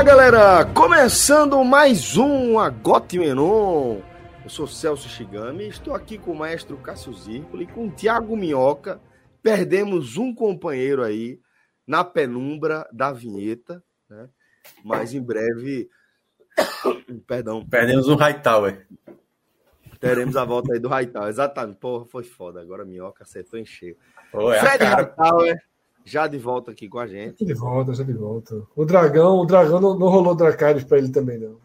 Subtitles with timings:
[0.00, 0.64] Olá, galera!
[0.64, 4.00] Começando mais um Agote Menon.
[4.42, 8.34] Eu sou Celso Shigami, estou aqui com o maestro Cássio Zirpoli e com o Tiago
[8.34, 8.98] Minhoca.
[9.42, 11.38] Perdemos um companheiro aí
[11.86, 14.30] na penumbra da vinheta, né?
[14.82, 15.90] Mas em breve.
[17.26, 17.62] Perdão.
[17.66, 18.86] Perdemos um Hightower.
[20.00, 21.28] Teremos a volta aí do Hightower.
[21.28, 21.76] Exatamente.
[21.76, 22.62] Porra, foi foda.
[22.62, 23.98] Agora Minhoca acertou em cheio.
[24.32, 24.82] Pô, é a Fred.
[24.82, 25.69] Hightower
[26.04, 27.40] já de volta aqui com a gente.
[27.40, 28.62] Já de volta, já de volta.
[28.74, 31.58] O dragão, o dragão não, não rolou Dracarys pra ele também, não.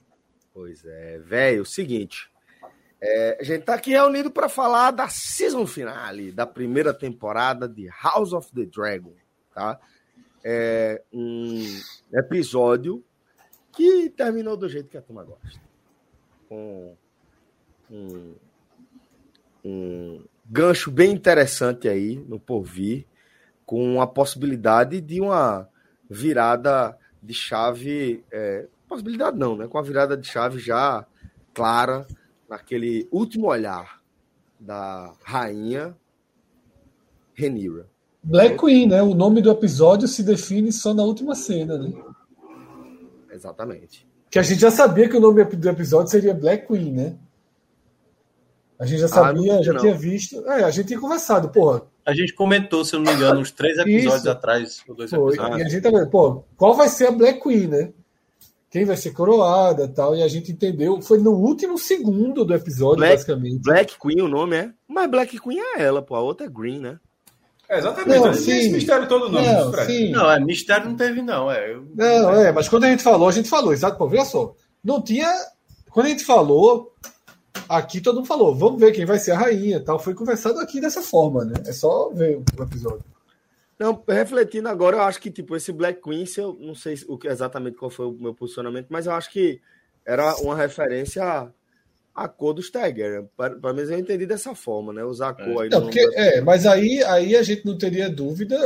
[0.53, 2.30] Pois é, velho, o seguinte.
[3.02, 7.88] é, a gente tá aqui reunido para falar da season finale da primeira temporada de
[8.03, 9.14] House of the Dragon,
[9.53, 9.80] tá?
[10.44, 11.64] É um
[12.14, 13.03] episódio
[13.72, 15.59] que terminou do jeito que a turma gosta.
[16.47, 16.95] Com
[17.92, 18.36] um,
[19.64, 23.05] um gancho bem interessante aí no porvir,
[23.66, 25.67] com a possibilidade de uma
[26.09, 28.23] virada de chave.
[28.31, 29.67] é, possibilidade não, né?
[29.67, 31.05] Com a virada de chave já
[31.53, 32.05] clara
[32.47, 34.02] naquele último olhar
[34.59, 35.95] da rainha
[37.33, 37.88] Renira.
[38.23, 39.02] Black Queen, né?
[39.03, 41.91] O nome do episódio se define só na última cena, né?
[43.31, 44.08] Exatamente.
[44.30, 47.17] Que a gente já sabia que o nome do episódio seria Black Queen, né?
[48.80, 49.80] A gente já Ah, sabia, sabia, já não.
[49.80, 50.45] tinha visto.
[50.49, 51.83] É, a gente tinha conversado, porra.
[52.05, 54.30] A gente comentou, se eu não me engano, uns três episódios Isso.
[54.30, 54.83] atrás.
[54.88, 55.33] Ou dois Foi.
[55.33, 55.60] episódios.
[55.60, 57.89] E a gente também, pô, qual vai ser a Black Queen, né?
[58.70, 60.16] Quem vai ser coroada tal.
[60.16, 61.02] E a gente entendeu.
[61.02, 63.61] Foi no último segundo do episódio, Black- basicamente.
[63.64, 64.70] Black Queen, o nome é?
[64.88, 66.14] Mas Black Queen é ela, pô.
[66.16, 66.99] A outra é Green, né?
[67.67, 68.20] É, exatamente.
[68.20, 68.52] Não, Não, sim.
[68.52, 70.11] esse mistério todo não, Não, sim.
[70.11, 71.49] Não, é, mistério não teve, não.
[71.52, 74.26] É, eu- Não, é, mas quando a gente falou, a gente falou, exato, pô, veja
[74.26, 74.54] só.
[74.83, 75.27] Não tinha.
[75.89, 76.93] Quando a gente falou,
[77.70, 79.99] aqui todo mundo falou, vamos ver quem vai ser a rainha tal.
[79.99, 81.55] Foi conversado aqui dessa forma, né?
[81.65, 83.03] É só ver o episódio.
[83.77, 87.27] Não, refletindo agora, eu acho que, tipo, esse Black Queen, eu não sei o que
[87.27, 89.59] exatamente qual foi o meu posicionamento, mas eu acho que
[90.05, 91.49] era uma referência à,
[92.14, 93.30] à cor dos Targaryen.
[93.36, 95.04] Para para mim, eu entendi dessa forma, né?
[95.04, 98.58] Usar a cor aí Não, porque, é, mas aí, aí a gente não teria dúvida.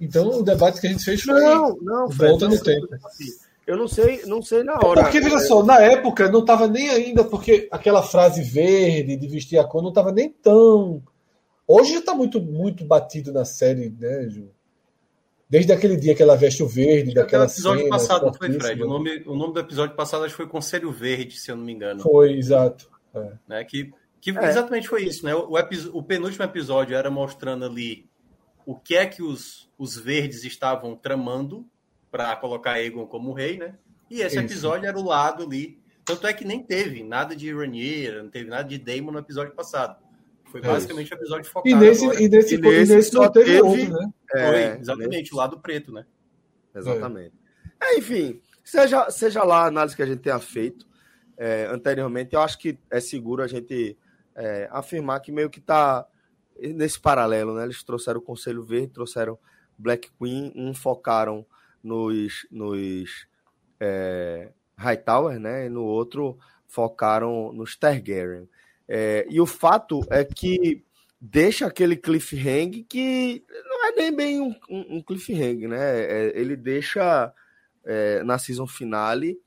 [0.00, 1.40] Então o debate que a gente fez foi.
[1.40, 2.88] Não, não, Fred, Volta não, no tempo.
[3.68, 5.02] Eu não sei, não sei na hora.
[5.02, 9.58] Porque, veja só, na época não estava nem ainda, porque aquela frase verde de vestir
[9.58, 11.02] a cor não estava nem tão.
[11.66, 14.48] Hoje já está muito, muito batido na série, né, Ju?
[15.50, 18.52] Desde aquele dia que ela veste o verde, Aquele daquela episódio cena passado, não foi.
[18.54, 18.82] Fred?
[18.82, 21.64] O nome, o nome do episódio passado acho que foi Conselho Verde, se eu não
[21.64, 22.00] me engano.
[22.00, 22.90] Foi, exato.
[23.14, 23.32] É.
[23.46, 23.64] Né?
[23.64, 24.48] Que, que É.
[24.48, 25.34] exatamente foi isso, né?
[25.34, 25.52] O,
[25.92, 28.08] o penúltimo episódio era mostrando ali
[28.64, 31.66] o que é que os, os verdes estavam tramando
[32.10, 33.74] para colocar Aegon como rei, né?
[34.10, 34.44] E esse Isso.
[34.44, 35.78] episódio era o lado ali.
[36.04, 39.52] Tanto é que nem teve nada de Rhaenyra, não teve nada de Daemon no episódio
[39.54, 39.96] passado.
[40.46, 42.22] Foi É basicamente o episódio focado E nesse, agora.
[42.22, 44.10] e nesse, E e nesse nesse só não teve, teve- outro, né?
[44.30, 46.06] Foi, É, exatamente, o lado preto, né?
[46.74, 47.34] Exatamente.
[47.80, 50.86] É, enfim, seja, seja lá a análise que a gente tenha feito
[51.36, 53.96] é, anteriormente, eu acho que é seguro a gente
[54.34, 56.06] é, afirmar que meio que está
[56.58, 57.64] nesse paralelo, né?
[57.64, 59.38] Eles trouxeram o Conselho Verde, trouxeram
[59.76, 61.44] Black Queen, um focaram
[61.82, 63.26] nos, nos
[63.80, 65.66] é, Hightower, né?
[65.66, 68.48] E no outro focaram nos Targaryen.
[68.86, 70.82] É, e o fato é que
[71.20, 76.00] deixa aquele cliffhanger que não é nem bem um, um, cliffhanger, né?
[76.00, 77.32] É, ele deixa
[77.84, 79.38] é, na season finale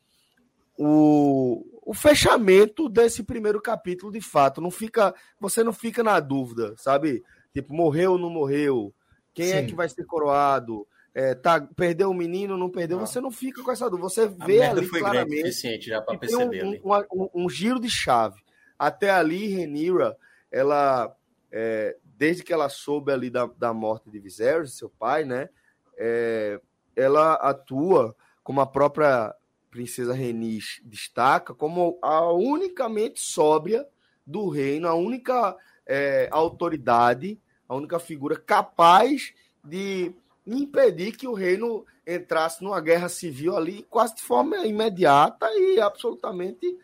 [0.78, 4.62] o, o fechamento desse primeiro capítulo de fato.
[4.62, 7.24] Não fica, você não fica na dúvida, sabe?
[7.54, 8.94] Tipo, morreu ou não morreu?
[9.34, 9.68] Quem é Sim.
[9.68, 10.88] que vai ser coroado?
[11.14, 12.98] É, tá, perdeu o menino, não perdeu?
[13.00, 13.06] Não.
[13.06, 14.08] Você não fica com essa dúvida.
[14.10, 16.82] Você vê ali claramente já para tem um, perceber ali.
[16.84, 18.42] um, um- um giro de chave.
[18.80, 20.16] Até ali, Renira,
[20.50, 21.14] ela,
[21.52, 25.50] é, desde que ela soube ali da, da morte de Viserys, seu pai, né?
[25.98, 26.60] é,
[26.96, 29.34] ela atua, como a própria
[29.70, 33.86] princesa Renis destaca, como a unicamente sóbria
[34.26, 35.56] do reino, a única
[35.86, 40.12] é, autoridade, a única figura capaz de
[40.46, 46.78] impedir que o reino entrasse numa guerra civil ali quase de forma imediata e absolutamente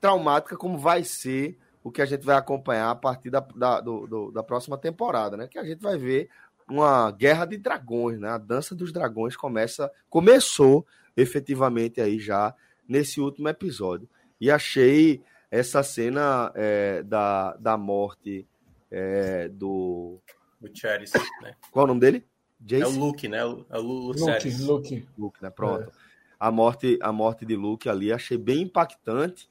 [0.00, 4.06] traumática como vai ser o que a gente vai acompanhar a partir da, da, do,
[4.06, 5.46] do, da próxima temporada, né?
[5.46, 6.30] Que a gente vai ver
[6.68, 8.30] uma guerra de dragões, né?
[8.30, 12.54] A dança dos dragões começa, começou efetivamente aí já
[12.88, 14.08] nesse último episódio.
[14.40, 18.46] E achei essa cena é, da, da morte
[18.90, 20.18] é, do.
[20.60, 21.12] O Charis,
[21.42, 21.54] né?
[21.70, 22.26] Qual é o nome dele?
[22.64, 22.82] Jace?
[22.82, 23.38] É o Luke, né?
[23.38, 25.08] É o Luke, Luke, Luke.
[25.18, 25.50] Luke, né?
[25.50, 25.82] Pronto.
[25.82, 25.92] É.
[26.40, 29.48] A, morte, a morte de Luke ali achei bem impactante.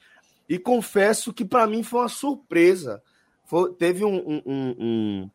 [0.50, 3.02] E confesso que para mim foi uma surpresa.
[3.46, 5.30] Foi, teve um, um, um, um,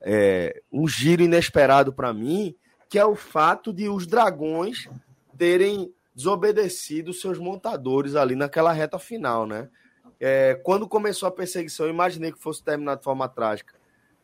[0.00, 2.54] é, um giro inesperado para mim,
[2.88, 4.88] que é o fato de os dragões
[5.36, 9.68] terem desobedecido seus montadores ali naquela reta final, né?
[10.18, 13.74] É, quando começou a perseguição, eu imaginei que fosse terminar de forma trágica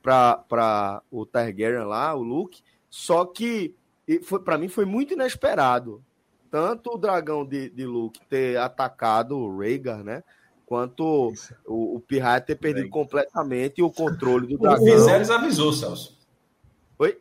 [0.03, 2.63] para o Targaryen lá, o Luke,
[2.95, 3.75] só que
[4.23, 6.01] foi para mim foi muito inesperado.
[6.49, 10.23] Tanto o dragão de, de Luke ter atacado o Rhaegar, né?
[10.65, 11.33] Quanto
[11.67, 14.81] o, o Pirraia ter perdido completamente o controle do dragão.
[14.81, 16.17] O Viserys avisou, Celso.
[16.97, 17.19] Oi?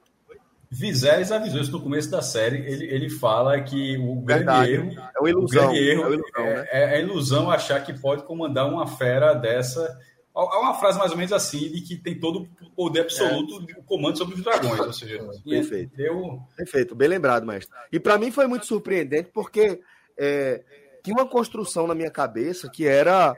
[0.70, 2.58] Viserys avisou isso no começo da série.
[2.72, 4.72] Ele, ele fala que o grande Verdade.
[4.74, 4.92] erro.
[5.16, 5.72] É uma ilusão.
[5.72, 6.68] O erro é, ilusão, é, né?
[6.70, 10.00] é, é, a ilusão achar que pode comandar uma fera dessa.
[10.36, 13.74] Há uma frase mais ou menos assim, de que tem todo o poder absoluto é.
[13.74, 14.80] do comando sobre os dragões.
[14.80, 15.96] Ou seja, Perfeito.
[15.96, 16.42] Deu...
[16.58, 17.76] Perfeito, bem lembrado, mestre.
[17.92, 19.80] E para mim foi muito surpreendente, porque
[20.18, 20.64] é,
[21.04, 23.36] tinha uma construção na minha cabeça que era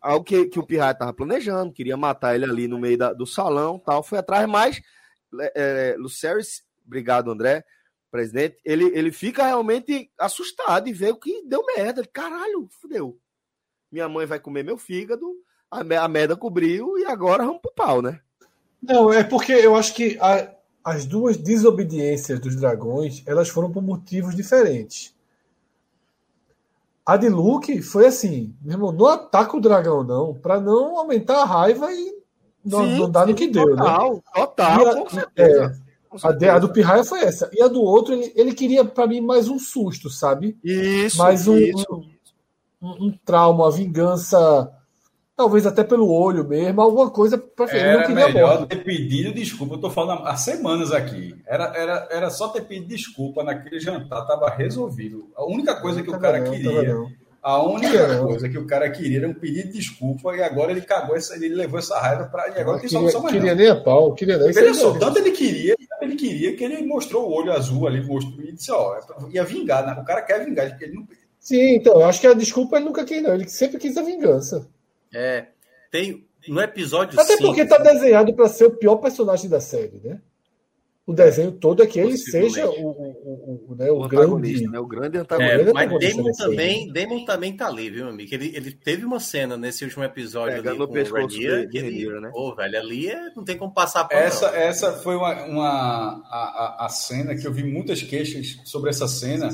[0.00, 3.26] algo que, que o Pirraia estava planejando, queria matar ele ali no meio da, do
[3.26, 4.80] salão tal, foi atrás, mas
[5.56, 7.62] é, Lucerys Obrigado, André.
[8.10, 12.02] Presidente, ele, ele fica realmente assustado e vê o que deu merda.
[12.06, 13.20] Caralho, fudeu.
[13.92, 15.30] Minha mãe vai comer meu fígado,
[15.70, 18.20] a, a merda cobriu e agora vamos pro pau, né?
[18.82, 20.50] Não, é porque eu acho que a,
[20.84, 25.14] as duas desobediências dos dragões, elas foram por motivos diferentes.
[27.04, 31.40] A de Luke foi assim, meu irmão, não ataca o dragão não, para não aumentar
[31.42, 32.18] a raiva e
[32.64, 34.20] não, sim, não dar no que deu, total, né?
[34.34, 35.82] Total, a, com certeza.
[36.12, 37.48] É, a, de, a, do Pirraia foi essa.
[37.52, 40.58] E a do outro, ele, ele queria, para mim, mais um susto, sabe?
[40.62, 41.16] Isso.
[41.18, 41.86] Mais um, isso.
[41.90, 44.70] Um, um, um, trauma, uma vingança,
[45.38, 49.76] talvez até pelo olho mesmo, alguma coisa para Era não melhor ter pedido desculpa.
[49.76, 51.32] Eu tô falando há semanas aqui.
[51.46, 55.30] Era, era, era só ter pedido desculpa naquele jantar, tava resolvido.
[55.36, 56.96] A única coisa que o cara não, queria.
[57.40, 60.80] A única coisa que o cara queria era um pedido de desculpa e agora ele
[60.80, 63.32] cagou essa, ele levou essa raiva para e agora não tem solução mais.
[63.32, 63.62] Queria não.
[63.62, 64.52] nem a pau, queria nem.
[64.52, 68.44] Veja só, tanto ele queria, ele queria que ele mostrou o olho azul ali, mostrou
[68.44, 68.98] e disse, ó,
[69.30, 70.02] ia vingar, né?
[70.02, 71.06] O cara quer vingar, ele não
[71.38, 73.32] Sim, então, eu acho que a desculpa ele nunca quis, não.
[73.32, 74.68] Ele sempre quis a vingança.
[75.12, 75.46] É.
[75.90, 80.00] Tem no episódio Até 5, porque tá desenhado para ser o pior personagem da série,
[80.02, 80.20] né?
[81.08, 84.78] o desenho todo é que ele seja o, o, o, né, o, o grande, né?
[84.78, 85.70] o grande antagonista.
[85.70, 88.28] É, mas Damon também, Damon também tá ali, viu, amigo?
[88.34, 92.28] Ele, ele teve uma cena nesse último episódio ali com o Ranier, de, ele, né?
[92.30, 94.58] Pô, velho, ali é, não tem como passar por essa, não.
[94.58, 99.08] essa foi uma, uma a, a, a, cena que eu vi muitas queixas sobre essa
[99.08, 99.48] cena.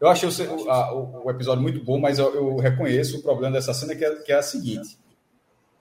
[0.00, 3.74] Eu achei o, a, o, episódio muito bom, mas eu, eu, reconheço o problema dessa
[3.74, 4.96] cena que é, que é a seguinte.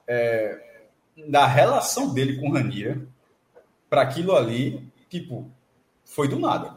[0.07, 0.59] É,
[1.27, 3.01] da relação dele com Ranier
[3.89, 5.49] para aquilo ali tipo,
[6.03, 6.75] foi do nada.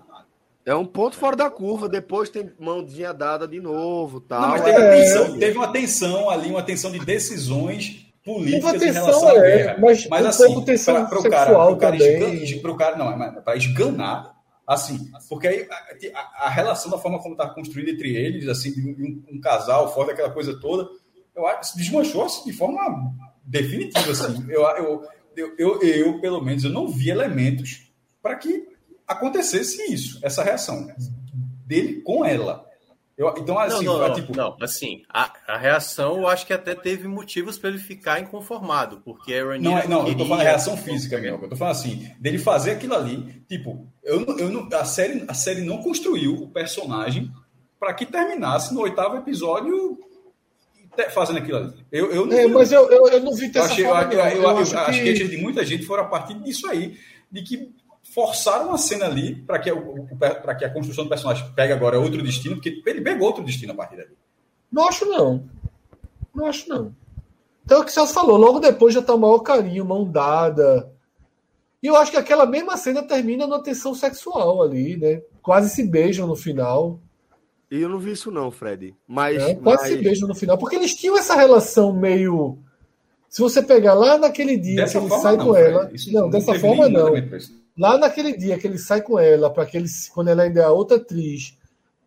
[0.65, 4.43] É um ponto fora da curva, depois tem mãozinha dada de novo, tal.
[4.43, 4.97] Não, mas teve, é...
[4.97, 9.41] tensão, teve uma tensão ali, uma tensão de decisões políticas tensão, em relação à é,
[9.41, 9.79] guerra.
[9.81, 10.65] Mas, mas um assim,
[11.09, 14.37] para o cara, pro cara, esgan, pro cara, não, é para esganar,
[14.71, 15.67] assim, porque aí
[16.15, 20.09] a, a, relação da forma como está construída entre eles, assim, um, um, casal, fora
[20.09, 20.89] daquela coisa toda,
[21.35, 23.13] eu acho se desmanchou assim, de forma
[23.45, 24.47] definitiva, assim.
[24.49, 27.91] Eu, eu, eu, eu, eu, pelo menos, eu não vi elementos
[28.23, 28.69] para que
[29.09, 30.87] acontecesse isso, essa reação
[31.67, 32.65] dele com ela.
[33.19, 34.37] Eu, então, assim, não, não, não, tipo...
[34.37, 39.01] não assim, a, a, reação eu acho que até teve motivos para ele ficar inconformado,
[39.05, 40.15] porque a Não, é, não, queria...
[40.15, 41.39] eu tô falando reação física mesmo.
[41.43, 45.35] Eu tô falando assim, dele fazer aquilo ali, tipo, eu, eu não, a, série, a
[45.35, 47.31] série não construiu o personagem
[47.79, 49.99] para que terminasse no oitavo episódio
[51.13, 51.75] fazendo aquilo ali.
[51.91, 54.21] Eu, eu não é, vi, mas eu, eu, eu, não vi dessa achei, forma, eu,
[54.21, 54.91] eu, eu, eu, acho que...
[54.91, 56.99] as queixas de muita gente foram a partir disso aí,
[57.31, 57.75] de que
[58.13, 59.71] forçaram uma cena ali para que,
[60.19, 63.73] para que a construção do personagem pegue agora outro destino, porque ele pegou outro destino
[63.73, 64.11] a partir dali.
[64.71, 65.45] Não acho, não.
[66.35, 66.95] Não acho, não.
[67.65, 70.91] Então, é o que você falou, logo depois já tá o maior carinho, mão dada.
[71.83, 75.23] E eu acho que aquela mesma cena termina na tensão sexual ali, né?
[75.41, 77.01] Quase se beijam no final.
[77.71, 78.95] E eu não vi isso, não, Fred.
[79.07, 79.41] Mas.
[79.41, 79.93] É, quase mas...
[79.93, 80.59] se beijam no final.
[80.59, 82.59] Porque eles tinham essa relação meio.
[83.29, 85.71] Se você pegar lá naquele dia dessa que ele sai não, com Fred.
[85.71, 85.91] ela.
[85.93, 87.13] Isso não, não dessa forma não.
[87.79, 90.97] Lá naquele dia que ele sai com ela, para aquele, quando ela ainda é outra
[90.97, 91.57] atriz,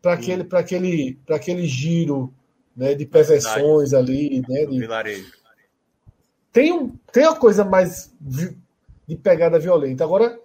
[0.02, 2.32] para aquele, para aquele, para aquele giro
[2.76, 4.78] né, de perversões ali, né, de...
[6.52, 10.04] Tem, um, tem uma coisa mais de pegada violenta.
[10.04, 10.40] Agora,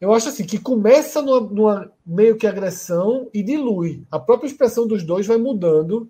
[0.00, 4.04] eu acho assim, que começa numa, numa, meio que agressão e dilui.
[4.10, 6.08] A própria expressão dos dois vai mudando.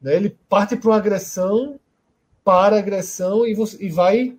[0.00, 0.16] Né?
[0.16, 1.78] Ele parte para uma agressão,
[2.44, 4.36] para agressão e, você, e vai.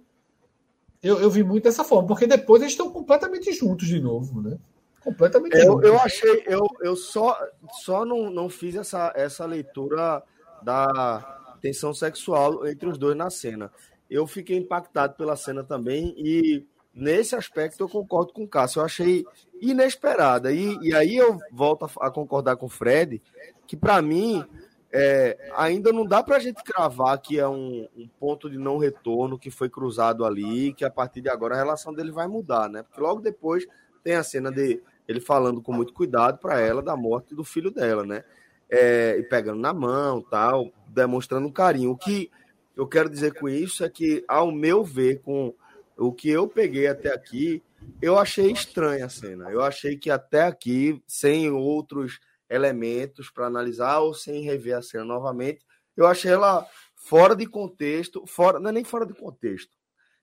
[1.03, 4.57] Eu, eu vi muito dessa forma, porque depois eles estão completamente juntos de novo, né?
[5.05, 5.79] Completamente eu.
[5.83, 7.39] Eu achei, eu, eu só,
[7.83, 10.23] só não, não fiz essa, essa leitura
[10.63, 13.71] da tensão sexual entre os dois na cena.
[14.09, 18.79] Eu fiquei impactado pela cena também e nesse aspecto eu concordo com o Cássio.
[18.79, 19.23] Eu achei
[19.61, 20.51] inesperada.
[20.51, 23.21] E, e aí eu volto a, a concordar com o Fred,
[23.67, 24.43] que para mim
[24.91, 28.79] é, ainda não dá para a gente cravar que é um, um, ponto de não
[28.79, 32.67] retorno que foi cruzado ali, que a partir de agora a relação dele vai mudar,
[32.69, 32.81] né?
[32.81, 33.67] Porque logo depois
[34.03, 37.71] tem a cena de ele falando com muito cuidado para ela da morte do filho
[37.71, 38.23] dela, né?
[38.69, 41.91] É, e pegando na mão, tal, demonstrando carinho.
[41.91, 42.31] O que
[42.75, 45.53] eu quero dizer com isso é que, ao meu ver, com
[45.97, 47.63] o que eu peguei até aqui,
[48.01, 49.51] eu achei estranha a cena.
[49.51, 52.19] Eu achei que até aqui, sem outros
[52.49, 58.25] elementos para analisar ou sem rever a cena novamente, eu achei ela fora de contexto,
[58.25, 59.71] fora, não é nem fora de contexto,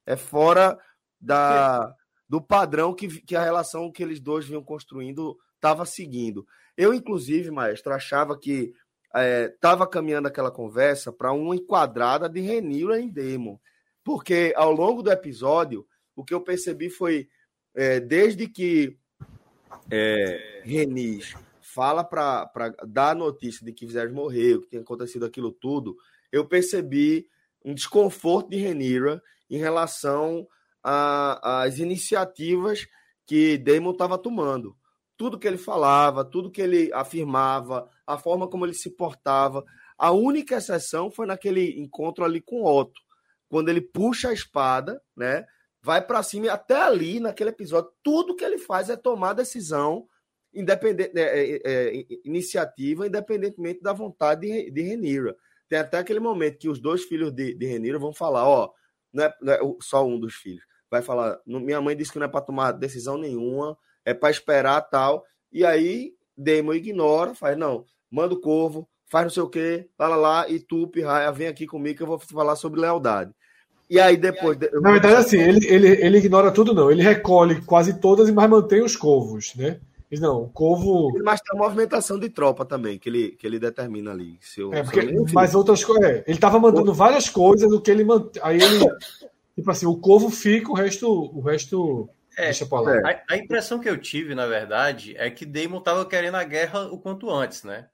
[0.05, 0.79] é fora
[1.21, 1.95] da,
[2.33, 6.47] do padrão que, que a relação que eles dois vinham construindo estava seguindo.
[6.75, 8.73] Eu, inclusive, maestro, achava que
[9.55, 13.59] estava é, caminhando aquela conversa para uma enquadrada de Renira em Demon.
[14.03, 15.87] Porque ao longo do episódio,
[16.17, 17.29] o que eu percebi foi,
[17.75, 18.97] é, desde que
[19.91, 22.51] é, Renis fala para
[22.89, 25.95] dar a notícia de que Viserys morreu, que tinha acontecido aquilo tudo,
[26.33, 27.27] eu percebi
[27.63, 30.49] um desconforto de Renira em relação
[30.83, 32.87] às iniciativas
[33.27, 34.77] que Damon estava tomando.
[35.17, 39.65] Tudo que ele falava, tudo que ele afirmava, a forma como ele se portava.
[39.97, 43.01] A única exceção foi naquele encontro ali com Otto,
[43.49, 45.47] quando ele puxa a espada, né?
[45.81, 50.09] Vai para cima e até ali, naquele episódio, tudo que ele faz é tomar decisão,
[50.55, 55.37] independente, é, é, é, iniciativa, independentemente da vontade de, de Renira.
[55.69, 58.71] Tem até aquele momento que os dois filhos de, de Renira vão falar, ó,
[59.13, 62.27] não é, não é só um dos filhos, vai falar, minha mãe disse que não
[62.27, 65.25] é para tomar decisão nenhuma, é para esperar tal.
[65.51, 70.09] E aí, Demo ignora, faz, não, manda o corvo, faz não sei o quê, lá,
[70.09, 73.33] lá, lá, e tu, Pirraia, vem aqui comigo que eu vou falar sobre lealdade.
[73.89, 74.59] E aí depois.
[74.83, 76.91] Na verdade, assim, ele, ele, ele ignora tudo, não.
[76.91, 79.81] Ele recolhe quase todas, mas mantém os covos, né?
[80.21, 81.11] Não, o Corvo.
[81.25, 84.37] Mas tem a movimentação de tropa também, que ele, que ele determina ali.
[84.43, 85.01] Se eu, é, porque,
[85.33, 86.05] mas outras coisas.
[86.05, 88.43] É, ele estava mantendo várias coisas do que ele mantém.
[88.45, 88.79] Aí ele.
[89.55, 91.09] tipo assim, o Corvo fica, o resto.
[91.09, 92.93] O resto é, deixa pra lá.
[93.05, 96.87] A, a, impressão que eu tive, na verdade, é que Damon estava querendo a guerra
[96.87, 97.89] o quanto antes, né?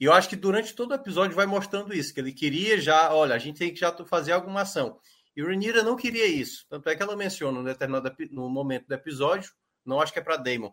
[0.00, 3.14] E eu acho que durante todo o episódio vai mostrando isso, que ele queria já,
[3.14, 4.98] olha, a gente tem que já fazer alguma ação.
[5.36, 6.66] E Rhaenyra não queria isso.
[6.68, 9.52] Tanto é que ela menciona no determinado no momento do episódio,
[9.84, 10.70] não acho que é para Daemon,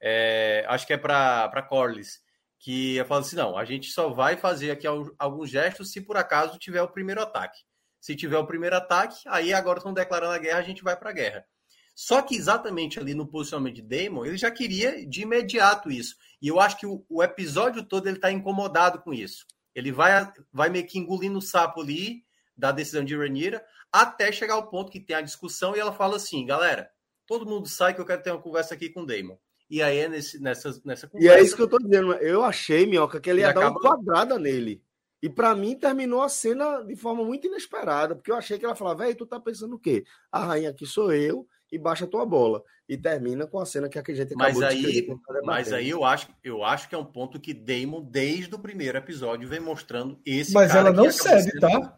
[0.00, 2.20] é, acho que é para Corlys,
[2.58, 4.86] que eu falo assim, não, a gente só vai fazer aqui
[5.18, 7.58] alguns gestos se por acaso tiver o primeiro ataque.
[8.02, 11.10] Se tiver o primeiro ataque, aí agora estão declarando a guerra, a gente vai para
[11.10, 11.46] a guerra.
[11.94, 16.16] Só que exatamente ali no posicionamento de Damon, ele já queria de imediato isso.
[16.40, 19.46] E eu acho que o, o episódio todo ele está incomodado com isso.
[19.72, 22.24] Ele vai, vai meio que engolindo o sapo ali
[22.56, 26.16] da decisão de Rhaenyra, até chegar ao ponto que tem a discussão e ela fala
[26.16, 26.90] assim, galera,
[27.24, 29.38] todo mundo sai que eu quero ter uma conversa aqui com o Damon.
[29.70, 31.36] E aí é nesse, nessa, nessa conversa...
[31.36, 32.14] E é isso que eu tô dizendo.
[32.14, 33.78] Eu achei, Minhoca, que ele ia dar acaba...
[33.78, 34.82] uma quadrada nele.
[35.22, 38.74] E para mim terminou a cena de forma muito inesperada, porque eu achei que ela
[38.74, 40.04] falava, velho, tu tá pensando o quê?
[40.32, 42.62] A rainha aqui sou eu e baixa a tua bola.
[42.88, 46.04] E termina com a cena que a gente acabou mas aí, de Mas aí eu
[46.04, 50.20] acho, eu acho que é um ponto que Damon, desde o primeiro episódio, vem mostrando
[50.26, 51.60] esse Mas ela não cede, sendo...
[51.60, 51.96] tá?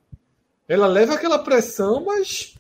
[0.69, 2.55] Ela leva aquela pressão, mas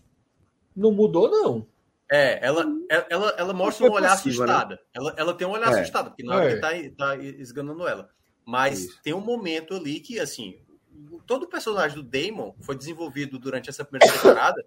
[0.75, 1.66] não mudou, não.
[2.11, 2.64] É, ela,
[3.11, 4.52] ela, ela mostra um olhar passiva, né?
[4.52, 4.75] assustada.
[4.75, 4.80] Né?
[4.94, 5.80] Ela, ela tem um olhar é.
[5.80, 6.54] assustado, porque na hora é.
[6.54, 8.09] que tá, tá esganando ela.
[8.45, 9.01] Mas Isso.
[9.03, 10.59] tem um momento ali que, assim,
[11.27, 14.65] todo o personagem do Damon foi desenvolvido durante essa primeira temporada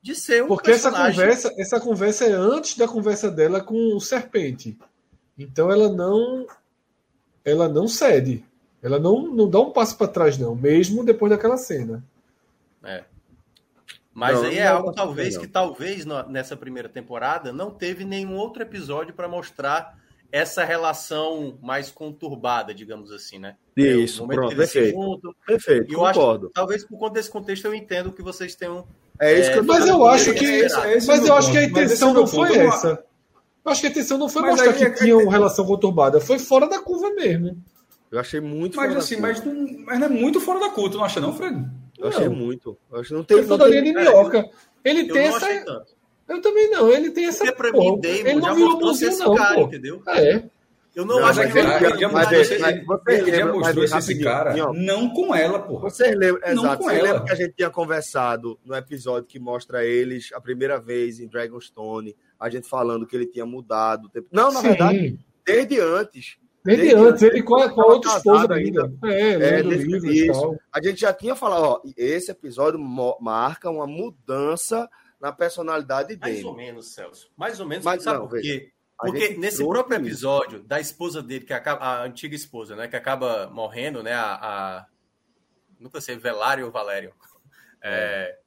[0.00, 1.22] de ser um Porque personagem...
[1.24, 4.78] essa conversa, essa conversa é antes da conversa dela com o Serpente.
[5.36, 6.46] Então ela não
[7.44, 8.44] ela não cede.
[8.82, 12.04] Ela não, não dá um passo para trás, não, mesmo depois daquela cena.
[12.82, 13.04] É.
[14.14, 18.62] Mas não, aí é algo talvez que talvez nessa primeira temporada não teve nenhum outro
[18.62, 19.98] episódio para mostrar
[20.30, 23.56] essa relação mais conturbada, digamos assim, né?
[23.76, 25.34] É, Isso, é, pronto, perfeito.
[25.46, 26.46] perfeito, eu concordo.
[26.46, 28.86] Acho, talvez por conta desse contexto eu entendo que vocês tenham...
[29.20, 30.68] É isso que eu Mas eu acho que, é
[31.06, 33.02] mas eu acho que a intenção não foi essa.
[33.64, 36.20] Eu acho que a intenção não foi mas mostrar que é, tinha uma relação conturbada,
[36.20, 37.60] foi fora da curva mesmo.
[38.10, 39.44] Eu achei muito mas, fora assim, da curva.
[39.44, 41.56] Mas, não, mas não é muito fora da curva, tu não acha não, Fred?
[41.98, 42.08] Eu não.
[42.08, 42.78] achei muito.
[42.90, 43.82] Eu acho não tem, não tem...
[43.82, 44.48] de minhoca.
[44.84, 45.84] Ele tem essa...
[46.28, 47.44] Eu também não, ele tem essa...
[47.44, 49.60] Porque pra mim, Damon ele não já mostrou ser esse cara, pô.
[49.62, 50.02] entendeu?
[50.08, 50.42] É.
[50.98, 54.72] Eu não, não acho que ele, ele já mostrou, esse, ele, já mostrou esse cara
[54.72, 55.90] não com ela, porra.
[55.90, 59.84] Você lembra, não exato, você lembra que a gente tinha conversado no episódio que mostra
[59.84, 64.10] eles a primeira vez em Dragonstone, a gente falando que ele tinha mudado.
[64.32, 64.68] Não, na Sim.
[64.68, 66.36] verdade, desde antes.
[66.64, 68.84] Desde, desde antes, ele com a, com a outra esposa ainda.
[68.84, 69.06] ainda.
[69.06, 70.56] É, é livro isso.
[70.72, 72.80] A gente já tinha falado, ó, esse episódio
[73.20, 74.88] marca uma mudança
[75.20, 76.32] na personalidade dele.
[76.32, 77.30] Mais ou menos, Celso.
[77.36, 78.72] Mais ou menos, Mas, sabe não, por quê?
[78.98, 83.48] Porque nesse próprio episódio da esposa dele, que acaba, a antiga esposa, né, que acaba
[83.48, 84.86] morrendo, né, a, a
[85.78, 87.14] nunca sei, Velário ou Valério,
[87.80, 88.38] é,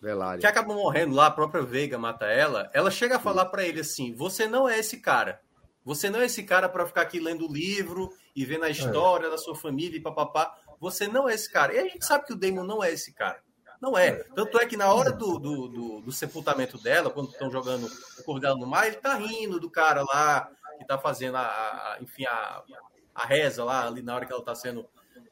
[0.00, 0.40] Velário.
[0.40, 3.80] que acaba morrendo lá, a própria Veiga mata ela, ela chega a falar para ele
[3.80, 5.40] assim, você não é esse cara,
[5.84, 8.72] você não é esse cara para ficar aqui lendo livro e vendo a é.
[8.72, 9.30] história é.
[9.30, 11.74] da sua família e papapá, você não é esse cara.
[11.74, 13.40] E a gente sabe que o Damon não é esse cara.
[13.80, 14.12] Não é.
[14.34, 18.22] Tanto é que na hora do, do, do, do sepultamento dela, quando estão jogando o
[18.24, 22.24] cordel no mar, ele tá rindo do cara lá que tá fazendo a, a enfim,
[22.26, 22.62] a,
[23.14, 24.86] a reza lá ali na hora que ela tá sendo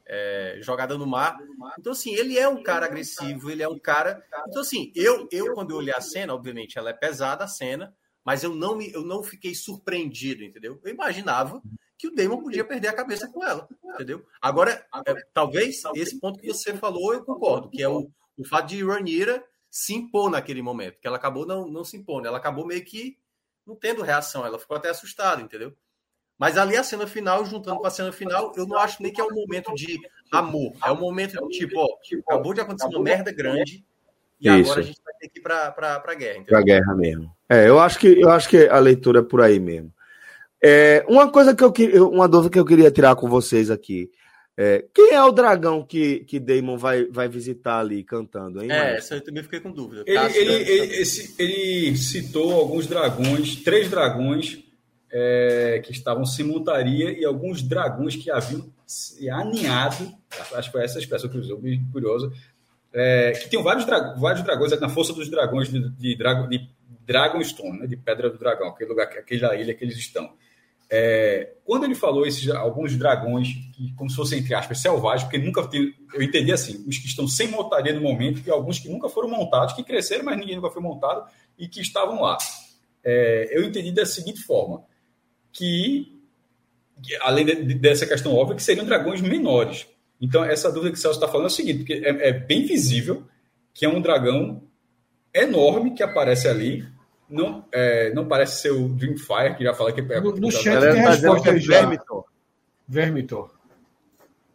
[0.06, 1.38] é, jogada no mar.
[1.78, 4.24] Então, assim, ele é um cara agressivo, ele é um cara.
[4.48, 7.94] Então, assim, eu, eu quando eu olhei a cena, obviamente ela é pesada a cena,
[8.24, 10.80] mas eu não, me, eu não fiquei surpreendido, entendeu?
[10.82, 11.62] Eu imaginava
[11.96, 14.24] que o Damon podia perder a cabeça com ela, entendeu?
[14.40, 18.68] Agora, é, talvez esse ponto que você falou, eu concordo, que é o, o fato
[18.68, 22.66] de Ranira se impor naquele momento, que ela acabou não, não se impondo, ela acabou
[22.66, 23.18] meio que
[23.66, 25.74] não tendo reação, ela ficou até assustada, entendeu?
[26.38, 29.20] Mas ali a cena final, juntando com a cena final, eu não acho nem que
[29.20, 29.98] é um momento de
[30.32, 31.86] amor, é um momento tipo, ó,
[32.26, 33.84] acabou de acontecer uma merda grande
[34.40, 34.70] e Isso.
[34.70, 36.38] agora a gente vai ter que ir pra, pra, pra guerra.
[36.38, 36.50] Entendeu?
[36.50, 37.36] Pra guerra mesmo.
[37.48, 39.92] É, eu acho que, eu acho que a leitura é por aí mesmo.
[40.62, 44.10] É, uma coisa que eu queria, uma dúvida que eu queria tirar com vocês aqui.
[44.60, 48.72] É, quem é o dragão que, que Damon vai, vai visitar ali cantando, hein?
[48.72, 50.02] É, essa eu também fiquei com dúvida.
[50.04, 54.58] Ele, ele, ele, esse, ele, citou alguns dragões, três dragões
[55.12, 60.12] é, que estavam sem montaria e alguns dragões que haviam se aninhado.
[60.52, 62.32] Acho que foi essa expressão que usou, curiosa.
[62.92, 66.68] É, que tem vários, dra vários dragões na força dos dragões de, de, de
[67.06, 70.32] Dragonstone, né, de Pedra do Dragão, aquele lugar, aquela ilha que eles estão.
[70.90, 75.38] É, quando ele falou esses alguns dragões, que, como se fossem, entre aspas, selvagens, porque
[75.38, 78.88] nunca tem, eu entendi assim, os que estão sem montaria no momento, e alguns que
[78.88, 82.38] nunca foram montados, que cresceram, mas ninguém nunca foi montado, e que estavam lá.
[83.04, 84.82] É, eu entendi da seguinte forma,
[85.52, 86.18] que,
[87.20, 89.86] além de, dessa questão óbvia, que seriam dragões menores.
[90.20, 92.64] Então, essa dúvida que o Celso está falando é o seguinte, porque é, é bem
[92.64, 93.26] visível
[93.74, 94.62] que é um dragão
[95.32, 96.84] enorme que aparece ali,
[97.28, 100.20] não, é, não parece ser o Dreamfire, que já falei que é.
[100.20, 101.80] No, no chat tem a resposta aí já.
[101.80, 102.24] Vermitor.
[102.86, 103.50] Vermitor.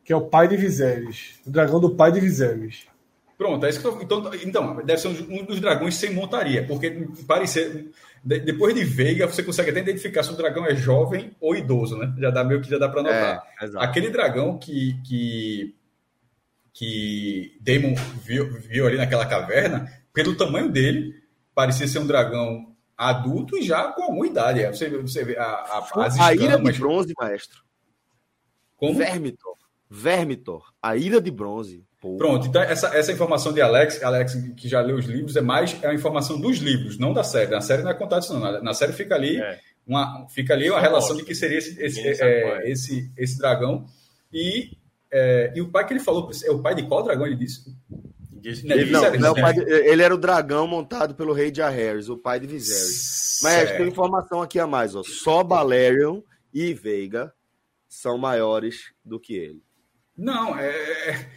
[0.03, 1.39] Que é o pai de Viserys.
[1.45, 2.87] O dragão do pai de Viserys.
[3.37, 6.65] Pronto, é isso que eu tô, então, então, deve ser um dos dragões sem montaria,
[6.65, 7.91] porque parecer.
[8.23, 12.13] Depois de Veiga, você consegue até identificar se o dragão é jovem ou idoso, né?
[12.17, 13.43] Já dá meio que já dá para notar.
[13.61, 15.75] É, Aquele dragão que, que,
[16.73, 21.13] que Damon viu, viu ali naquela caverna, pelo tamanho dele,
[21.53, 24.61] parecia ser um dragão adulto e já com alguma idade.
[24.61, 27.61] É, você, você vê a, a, as a ira de bronze, maestro.
[28.75, 28.95] Como?
[28.95, 29.57] Vermitor.
[29.89, 30.73] Vermitor.
[30.81, 31.85] A ira de bronze.
[32.01, 32.17] Pô.
[32.17, 35.81] Pronto, então essa, essa informação de Alex, Alex que já leu os livros, é mais
[35.81, 37.49] é a informação dos livros, não da série.
[37.49, 38.41] Na série não é contado isso, não.
[38.41, 39.57] Na, na série fica ali é.
[39.87, 43.85] uma, fica ali uma relação de que seria esse, esse, é, é, esse, esse dragão.
[44.33, 44.71] E,
[45.09, 47.73] é, e o pai que ele falou, é o pai de qual dragão ele disse?
[48.43, 52.17] Ele, não, não, é de, ele era o dragão montado pelo rei de Aerys, o
[52.17, 53.39] pai de Viserys.
[53.41, 55.03] Mas tem informação aqui a mais, ó.
[55.03, 56.21] Só Balerion
[56.53, 57.33] e Veiga
[57.87, 59.63] são maiores do que ele.
[60.17, 61.29] Não, é.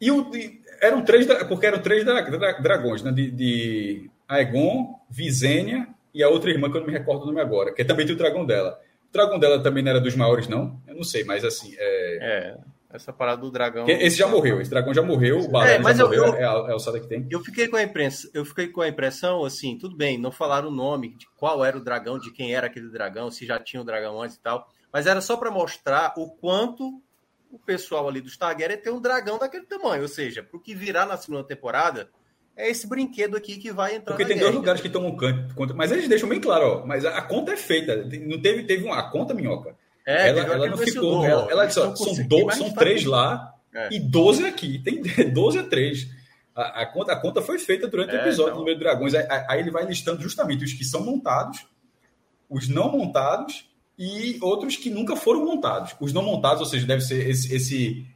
[0.00, 3.12] E, o, e eram três, porque eram três dra, dra, dragões, né?
[3.12, 7.40] De, de Aegon, Visenya e a outra irmã que eu não me recordo o nome
[7.40, 8.80] agora, que também tem o dragão dela.
[9.08, 10.80] O dragão dela também não era dos maiores, não?
[10.86, 11.74] Eu não sei, mas assim.
[11.78, 12.18] É...
[12.20, 13.86] é essa parada do dragão.
[13.88, 16.44] Esse já morreu, esse dragão já morreu, o é, mas já eu, morreu, eu, é,
[16.44, 17.26] a, é a alçada que tem.
[17.30, 20.68] Eu fiquei com a impressão, eu fiquei com a impressão, assim, tudo bem, não falaram
[20.68, 23.80] o nome, de qual era o dragão, de quem era aquele dragão, se já tinha
[23.80, 27.02] o dragão antes e tal, mas era só para mostrar o quanto
[27.50, 31.06] o pessoal ali do Targaryen tem um dragão daquele tamanho, ou seja, pro que virar
[31.06, 32.08] na segunda temporada,
[32.56, 35.16] é esse brinquedo aqui que vai entrar Porque tem guerra, dois lugares que tomam
[35.54, 38.84] conta, mas eles deixam bem claro, ó, mas a, conta é feita, não teve, teve
[38.84, 41.24] uma a conta, minhoca, é, ela, ela não ficou.
[41.24, 43.94] Ela, ela disse: ó, são, do, são três lá é.
[43.94, 44.78] e 12 aqui.
[44.78, 45.00] Tem
[45.32, 46.08] 12 a 3.
[46.54, 48.54] A, a, conta, a conta foi feita durante é, o episódio então...
[48.54, 49.14] do número de dragões.
[49.14, 51.66] Aí, aí, ele vai listando justamente os que são montados,
[52.48, 53.66] os não montados
[53.98, 55.94] e outros que nunca foram montados.
[56.00, 58.06] Os não montados, ou seja, deve ser esse, esse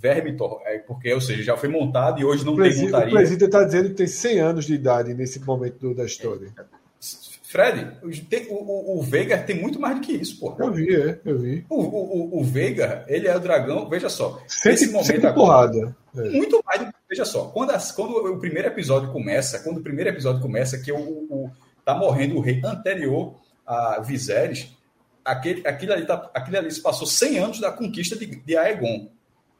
[0.00, 3.08] Vermitor, é, porque, ou seja, já foi montado e hoje não O, tem montaria.
[3.08, 6.52] o presidente está dizendo que tem 100 anos de idade nesse momento do- da história.
[7.54, 10.56] Fred, tem- o, o, o Veiga tem muito mais do que isso, pô.
[10.58, 11.64] Eu vi, é, eu vi.
[11.70, 14.42] O, o, o- o Veiga, ele é o dragão, veja só.
[14.48, 15.96] Sempre, Esse momento sempre agora- porrada.
[16.16, 16.30] É.
[16.30, 16.92] Muito mais do que.
[17.08, 20.90] Veja só, quando, as- quando o primeiro episódio começa, quando o primeiro episódio começa, que
[20.90, 21.50] o, o-
[21.84, 24.68] tá morrendo o rei anterior a Viserys,
[25.24, 29.08] aquele, aquele, ali tá, aquele ali se passou 100 anos da conquista de, de Aegon.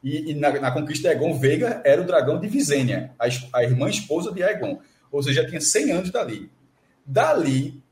[0.03, 3.27] E, e na, na conquista de Aegon, Veiga era o dragão de Visenya, a,
[3.57, 4.81] a irmã esposa de Aegon.
[5.13, 6.51] Ou seja, tinha 100 anos dali.
[7.05, 7.83] Dali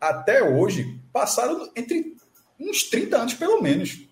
[0.00, 2.16] até hoje, passaram entre
[2.58, 4.06] uns 30 anos, pelo menos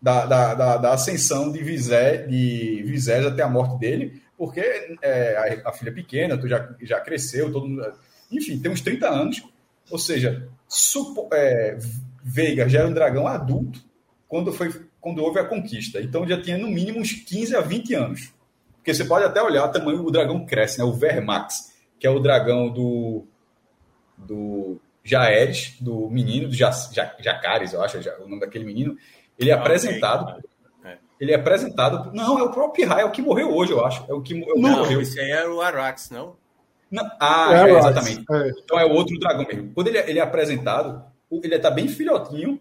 [0.00, 4.60] da, da, da, da ascensão de Visé, de Viserys até a morte dele, porque
[5.00, 7.92] é, a, a filha pequena, tu já, já cresceu, todo mundo,
[8.30, 9.42] enfim, tem uns 30 anos,
[9.90, 11.78] ou seja, supo, é,
[12.22, 13.82] Veiga já era um dragão adulto
[14.28, 17.94] quando, foi, quando houve a conquista, então já tinha no mínimo uns 15 a 20
[17.94, 18.32] anos,
[18.76, 20.84] porque você pode até olhar o tamanho do dragão cresce, né?
[20.84, 23.26] o Vermax, que é o dragão do,
[24.16, 28.96] do Jaeres, do menino, do ja, ja, Jacares, eu acho, o nome daquele menino,
[29.38, 30.30] ele é Ah, apresentado.
[30.38, 30.42] ok.
[30.84, 30.96] É.
[31.20, 32.10] Ele é apresentado.
[32.12, 34.04] Não, é o próprio Pirraia, é o que morreu hoje, eu acho.
[34.08, 35.00] É o que é o Não, morreu.
[35.00, 36.36] esse aí era o Arax, não?
[36.90, 38.24] Não, ah, É, é, exatamente.
[38.30, 38.50] É.
[38.62, 39.72] Então é o outro dragão mesmo.
[39.74, 42.58] Quando ele, é- ele é apresentado, ele está bem filhotinho,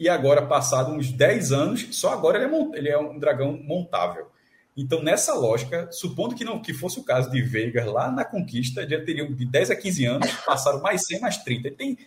[0.00, 4.28] e agora, passado uns 10 anos, só agora ele é, ele é um dragão montável.
[4.80, 8.88] Então, nessa lógica, supondo que não que fosse o caso de Veiga lá na conquista,
[8.88, 11.66] já teriam de 10 a 15 anos, passaram mais 100, mais 30.
[11.66, 11.98] Ele tem,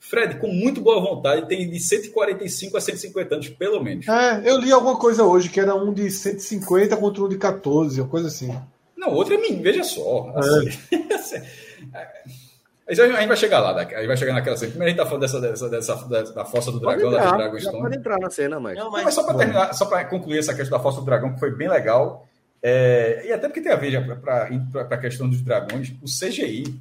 [0.00, 4.08] Fred, com muito boa vontade, tem de 145 a 150 anos, pelo menos.
[4.08, 8.00] É, eu li alguma coisa hoje que era um de 150 contra um de 14,
[8.00, 8.58] uma coisa assim.
[8.96, 10.32] Não, outro é mim, veja só.
[10.34, 11.44] Assim,
[11.92, 12.32] Mas
[12.88, 14.70] a gente vai chegar lá, a gente vai chegar naquela cena.
[14.70, 17.58] Primeiro a gente tá falando dessa, dessa, dessa, da força do dragão, da entrar, Dragon
[17.58, 17.82] já Stone.
[17.82, 18.76] pode entrar na cena, mas.
[18.76, 21.04] Não, Não, mas, mas só para terminar, só para concluir essa questão da força do
[21.04, 22.26] dragão, que foi bem legal,
[22.62, 24.48] é, e até porque tem a ver para
[24.90, 26.80] a questão dos dragões, o CGI,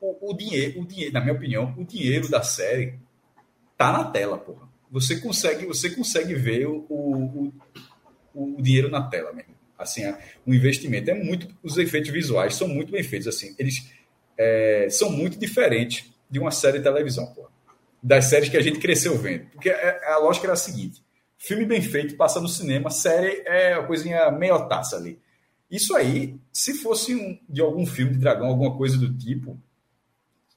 [0.00, 2.94] o, o dinheiro, o dinheiro, na minha opinião, o dinheiro da série
[3.76, 4.68] tá na tela, porra.
[4.90, 7.52] Você consegue, você consegue ver o, o,
[8.34, 9.54] o, dinheiro na tela mesmo.
[9.78, 13.90] Assim, é, o investimento é muito, os efeitos visuais são muito bem feitos, assim, eles
[14.40, 17.50] é, são muito diferentes de uma série de televisão, porra.
[18.02, 19.44] Das séries que a gente cresceu vendo.
[19.50, 21.04] Porque a, a lógica era a seguinte:
[21.36, 25.20] filme bem feito passa no cinema, série é uma coisinha meiotaça ali.
[25.70, 29.60] Isso aí, se fosse um, de algum filme de dragão, alguma coisa do tipo,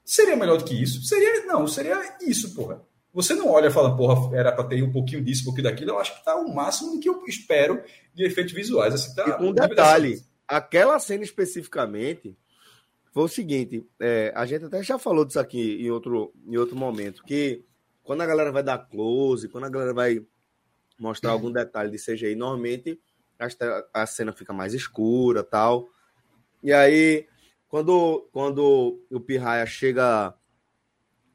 [0.06, 1.04] seria melhor do que isso?
[1.04, 2.82] Seria, não, seria isso, porra.
[3.14, 5.92] Você não olha e fala, porra, era para ter um pouquinho disso, um pouquinho daquilo.
[5.92, 8.94] Eu acho que tá o máximo do que eu espero de efeitos visuais.
[8.94, 12.36] Assim, tá, E um detalhe, aquela cena especificamente
[13.14, 16.76] foi o seguinte: é, a gente até já falou disso aqui em outro, em outro
[16.76, 17.64] momento, que
[18.04, 20.22] quando a galera vai dar close, quando a galera vai
[21.00, 23.00] mostrar algum detalhe de CGI, normalmente
[23.40, 25.88] a, a cena fica mais escura tal.
[26.62, 27.28] E aí,
[27.68, 30.34] quando, quando o Pirraia chega,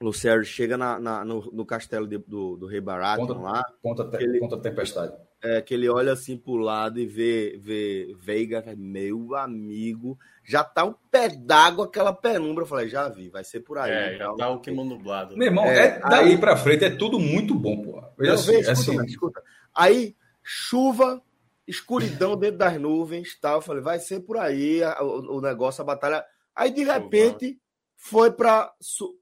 [0.01, 4.11] o Luciano chega na, na- no, no castelo de- do, do Rei Conta- lá, Ponta,
[4.23, 5.13] Ele- ponta tempestade.
[5.43, 10.65] É, que ele olha assim pro lado e vê, vê Veiga, fala, meu amigo, já
[10.65, 12.63] tá um pé d'água aquela penumbra.
[12.65, 13.91] Eu falei, já vi, vai ser por aí.
[13.91, 15.37] É, já Então, tá o queimando nublado.
[15.37, 18.13] Meu irmão, É, é, daí aí- pra frente é tudo muito bom, porra.
[18.19, 19.43] Veja assim, é escuta, assim, escuta.
[19.75, 21.23] Aí, chuva,
[21.67, 23.57] escuridão dentro das nuvens, tal.
[23.57, 26.25] Eu falei, vai ser por aí a- o, o negócio, a batalha.
[26.57, 27.59] Aí, de repente,
[27.97, 28.73] foi pra,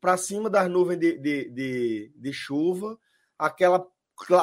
[0.00, 2.98] pra cima das nuvens de, de, de, de chuva,
[3.38, 3.86] aquela,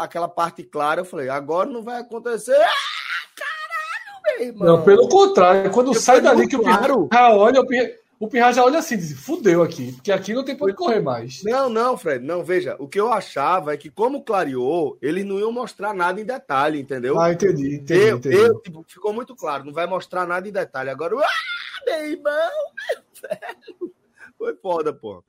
[0.02, 1.02] aquela parte clara.
[1.02, 2.56] Eu falei, agora não vai acontecer.
[2.56, 4.68] Ah, caralho, meu irmão.
[4.68, 7.10] Não, pelo contrário, quando Eu sai dali que o Pirra claro.
[7.38, 10.56] olha, o Pirra, o Pirra já olha assim, diz, fudeu aqui, porque aqui não tem
[10.56, 11.44] pra onde correr mais.
[11.44, 15.40] Não, não, Fred, não, veja, o que eu achava é que como clareou, eles não
[15.40, 17.20] iam mostrar nada em detalhe, entendeu?
[17.20, 18.36] Ah, entendi, entendi, eu, entendi.
[18.38, 20.90] eu, tipo, ficou muito claro, não vai mostrar nada em detalhe.
[20.90, 22.32] Agora, ah, meu irmão,
[22.94, 23.94] meu velho.
[24.38, 25.22] Foi foda, pô.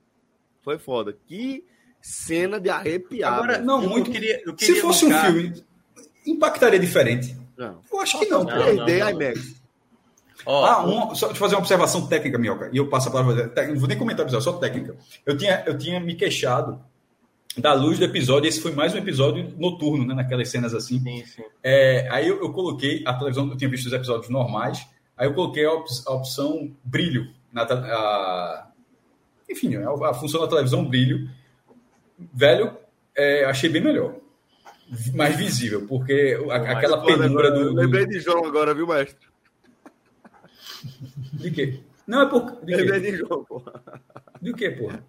[0.61, 1.17] Foi foda.
[1.27, 1.65] Que
[2.05, 3.33] cena de arrepiar.
[3.33, 3.57] Agora.
[3.59, 5.63] Não, eu, muito- eu queria, eu Se queria fosse um filme,
[6.25, 7.35] impactaria diferente.
[7.57, 7.79] Não.
[7.91, 8.85] Eu acho que não, Não, não.
[8.85, 9.61] 3D IMAX.
[10.45, 13.11] Ó, Ah, um, só deixa eu fazer uma observação técnica, Minhoca, e eu passo a
[13.11, 13.51] palavra.
[13.69, 14.95] Não vou nem comentar o episódio, só técnica.
[15.25, 16.79] Eu tinha, eu tinha me queixado
[17.57, 20.99] da luz do episódio, esse foi mais um episódio noturno, né, naquelas cenas assim.
[20.99, 21.43] sim, sim.
[21.63, 24.85] É, aí eu, eu coloquei a televisão, eu tinha visto os episódios normais,
[25.17, 27.29] aí eu coloquei a, op- a opção brilho.
[27.51, 28.67] Na, te- a-
[29.49, 31.29] enfim, a, a função da televisão brilho.
[32.17, 32.77] Velho,
[33.15, 34.15] é, achei bem melhor.
[35.15, 38.87] Mais visível, porque a- Mas aquela Foda penumbra do, do- Lembrei de João agora, viu,
[38.87, 39.27] mestre?
[41.33, 41.79] De quê?
[42.05, 42.63] Não, é por.
[42.63, 43.11] De Lembrei quê?
[43.11, 43.63] de João, pô.
[44.41, 45.03] De quê, porra?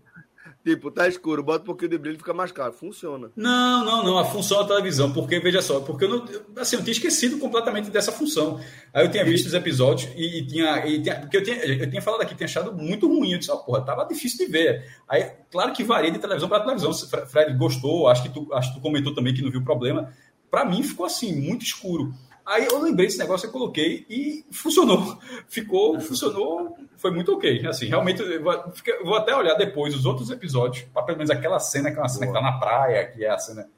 [0.66, 2.72] Tipo, tá escuro, bota um pouquinho de brilho fica mais caro.
[2.72, 3.30] Funciona.
[3.36, 4.18] Não, não, não.
[4.18, 6.24] A função da televisão, porque, veja só, porque eu não.
[6.56, 8.58] Assim, eu tinha esquecido completamente dessa função.
[8.92, 10.84] Aí eu tinha visto os episódios e, e tinha.
[10.84, 13.30] E tinha porque eu tinha, eu tinha falado aqui, tinha achado muito ruim.
[13.30, 14.84] Eu disse, oh, porra, tava difícil de ver.
[15.08, 16.92] Aí, claro que varia de televisão para televisão.
[17.28, 20.12] Fred gostou, acho que, tu, acho que tu comentou também que não viu problema.
[20.50, 22.12] Para mim ficou assim, muito escuro.
[22.46, 25.18] Aí eu lembrei desse negócio, eu coloquei e funcionou.
[25.48, 27.66] Ficou, funcionou, foi muito ok.
[27.66, 31.90] Assim, realmente, eu vou, até olhar depois os outros episódios, para pelo menos aquela cena,
[31.90, 32.38] que é uma cena Boa.
[32.38, 33.68] que tá na praia, que é a cena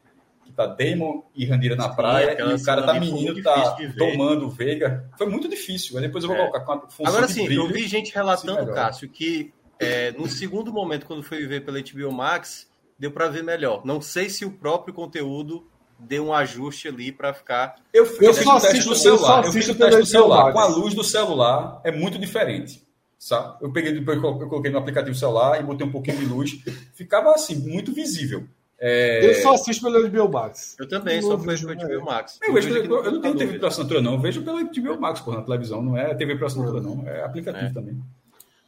[0.45, 4.51] que tá Damon e Randira na praia, sim, e o cara tá menino, tá tomando
[4.51, 5.11] Veiga.
[5.17, 5.97] Foi muito difícil.
[5.97, 6.41] Aí depois eu vou é.
[6.41, 10.73] colocar com a função Agora sim, eu vi gente relatando, Cássio, que é, no segundo
[10.73, 13.85] momento, quando foi ver pela HBO Max, deu para ver melhor.
[13.85, 17.77] Não sei se o próprio conteúdo dê um ajuste ali para ficar.
[17.93, 19.45] Eu, eu só assisto no celular.
[19.45, 20.53] Eu fiz o teste no celular.
[20.53, 22.87] Com a luz do celular é muito diferente.
[23.19, 23.57] Sabe?
[23.61, 26.63] Eu peguei depois eu coloquei no aplicativo celular e botei um pouquinho de luz.
[26.95, 28.47] Ficava assim, muito visível.
[28.81, 29.27] É...
[29.27, 30.77] Eu só assisto pelo HBO Max.
[30.79, 32.39] Eu também, só vejo pelo HBO Max.
[32.41, 34.15] Eu, vejo, eu, eu não tenho TV por assinatura, não.
[34.15, 35.83] Eu vejo pelo HBO Max, por na televisão.
[35.83, 37.05] Não é TV por assinatura, não.
[37.09, 37.73] É aplicativo é.
[37.73, 38.01] também.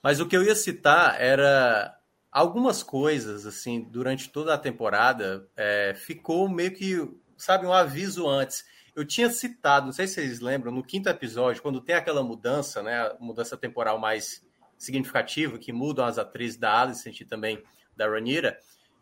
[0.02, 1.94] Mas o que eu ia citar era
[2.30, 6.96] algumas coisas, assim, durante toda a temporada, é, ficou meio que,
[7.36, 8.64] sabe, um aviso antes.
[8.94, 12.82] Eu tinha citado, não sei se vocês lembram, no quinto episódio, quando tem aquela mudança,
[12.82, 14.46] né, mudança temporal mais
[14.78, 17.62] significativa, que mudam as atrizes da Alicent e também
[17.96, 18.58] da Ranira,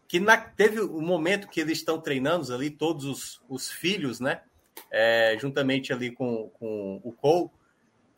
[0.07, 4.21] que na, teve o um momento que eles estão treinando ali, todos os, os filhos,
[4.21, 4.41] né,
[4.91, 7.51] é, juntamente ali com, com o Cole,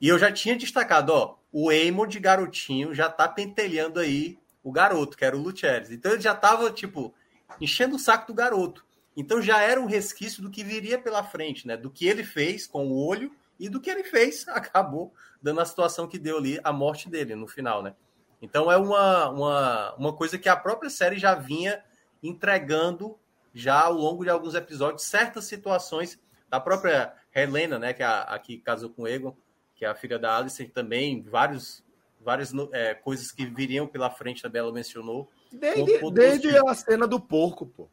[0.00, 4.70] e eu já tinha destacado, ó, o Eamon de garotinho já tá pentelhando aí o
[4.72, 5.90] garoto, que era o Lucheres.
[5.90, 7.14] Então ele já estava, tipo,
[7.60, 8.84] enchendo o saco do garoto.
[9.16, 11.76] Então já era um resquício do que viria pela frente, né?
[11.76, 15.64] Do que ele fez com o olho e do que ele fez, acabou dando a
[15.64, 17.94] situação que deu ali, a morte dele no final, né?
[18.42, 21.82] Então é uma, uma, uma coisa que a própria série já vinha
[22.22, 23.18] entregando
[23.54, 26.18] já ao longo de alguns episódios certas situações
[26.48, 29.36] da própria Helena, né, que é a, a que casou com Egon,
[29.76, 31.84] que é a filha da Alice, também vários
[32.20, 35.28] várias é, coisas que viriam pela frente, também ela mencionou.
[35.52, 37.88] Desde, desde a cena do porco, pô.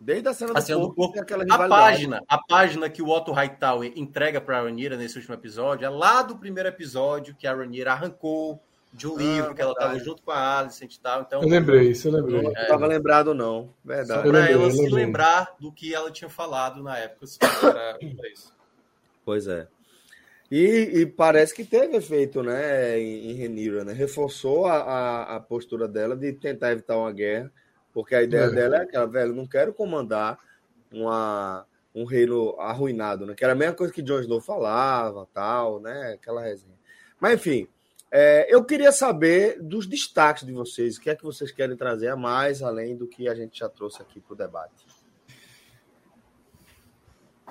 [0.00, 1.52] Desde a cena do, a cena porco, do porco.
[1.52, 5.86] a página, a página que o Otto Hightower entrega para a Ranira nesse último episódio
[5.86, 8.60] é lá do primeiro episódio que a Ranira arrancou
[8.92, 11.22] de um ah, livro que ela estava junto com a Alice e tal.
[11.22, 12.42] Então, eu lembrei, isso eu lembrei.
[12.42, 13.74] Não estava lembrado, não.
[13.84, 14.28] Verdade.
[14.28, 17.24] Para ela se lembrar do que ela tinha falado na época.
[17.24, 17.98] Assim, pra, pra
[19.24, 19.66] pois é.
[20.50, 23.92] E, e, parece que teve efeito, né, em, em Renira, né?
[23.92, 27.50] Reforçou a, a, a, postura dela de tentar evitar uma guerra,
[27.92, 28.50] porque a ideia é.
[28.50, 30.38] dela é aquela, velho, não quero comandar
[30.92, 33.34] uma, um reino arruinado, né?
[33.34, 36.12] Que era a mesma coisa que Jon Snow falava, tal, né?
[36.12, 36.78] Aquela resenha.
[37.18, 37.66] Mas, enfim,
[38.10, 42.08] é, eu queria saber dos destaques de vocês, o que é que vocês querem trazer
[42.08, 44.86] a mais, além do que a gente já trouxe aqui para o debate.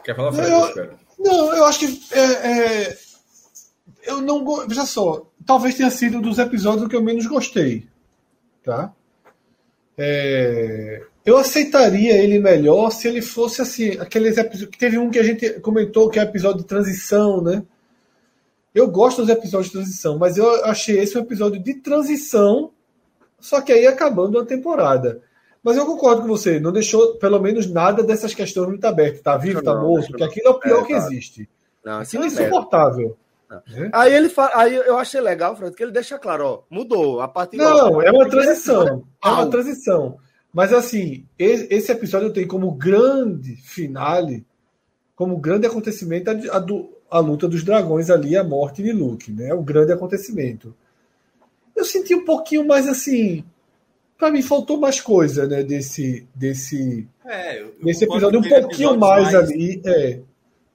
[0.04, 0.52] Quer falar, Fred?
[0.52, 2.02] Eu, não, eu acho que.
[2.12, 2.98] É, é,
[4.06, 4.68] eu não.
[4.68, 7.88] Veja só, talvez tenha sido dos episódios que eu menos gostei.
[8.64, 8.94] Tá?
[9.98, 13.92] É, eu aceitaria ele melhor se ele fosse assim.
[14.00, 14.78] Aqueles episódios.
[14.78, 17.64] Teve um que a gente comentou que é episódio de transição, né?
[18.74, 22.72] Eu gosto dos episódios de transição, mas eu achei esse um episódio de transição,
[23.40, 25.22] só que aí acabando a temporada.
[25.64, 29.22] Mas eu concordo com você, não deixou pelo menos nada dessas questões muito abertas.
[29.22, 31.50] Tá vivo, não, tá morto, porque aquilo é o pior é, que existe.
[31.84, 33.18] Não, aquilo é, é insuportável.
[33.50, 33.90] Né?
[33.94, 37.28] Aí ele fala, aí eu achei legal, Fred, que ele deixa claro, ó, mudou a
[37.28, 39.06] partir Não, é uma transição.
[39.24, 40.18] É uma transição.
[40.52, 44.46] Mas assim, esse episódio tem como grande finale,
[45.16, 49.54] como grande acontecimento a, do, a luta dos dragões ali, a morte de Luke, né?
[49.54, 50.76] O grande acontecimento.
[51.76, 53.44] Eu senti um pouquinho mais assim,
[54.24, 59.34] para mim faltou mais coisa, né, desse desse é, eu, desse episódio um pouquinho mais,
[59.34, 60.20] mais, ali, é,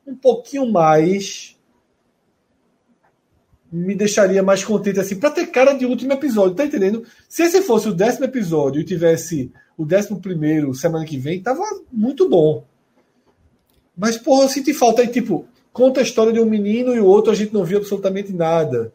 [0.06, 1.56] um pouquinho mais
[3.72, 7.06] me deixaria mais contente assim, para ter cara de último episódio, tá entendendo?
[7.26, 11.64] Se esse fosse o décimo episódio e tivesse o décimo primeiro semana que vem, tava
[11.90, 12.64] muito bom.
[13.96, 17.06] Mas porra, eu senti falta aí, tipo, conta a história de um menino e o
[17.06, 18.92] outro a gente não viu absolutamente nada,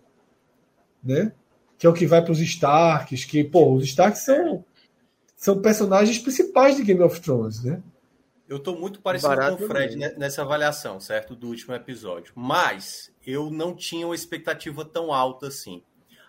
[1.04, 1.32] né?
[1.84, 4.64] Que é o que vai para os Starks, que, pô, os Starks são,
[5.36, 7.84] são personagens principais de Game of Thrones, né?
[8.48, 10.18] Eu estou muito parecido Barato com o Fred também.
[10.18, 11.36] nessa avaliação, certo?
[11.36, 12.32] Do último episódio.
[12.38, 15.84] Mas eu não tinha uma expectativa tão alta assim.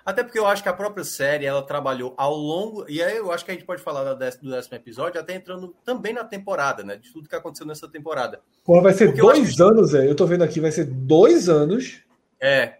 [0.04, 2.84] Até porque eu acho que a própria série ela trabalhou ao longo.
[2.88, 6.12] E aí eu acho que a gente pode falar do décimo episódio, até entrando também
[6.12, 6.96] na temporada, né?
[6.96, 8.40] De tudo que aconteceu nessa temporada.
[8.64, 10.04] Pô, vai ser porque dois anos, é.
[10.10, 12.02] Eu tô vendo aqui, vai ser dois anos.
[12.40, 12.78] É,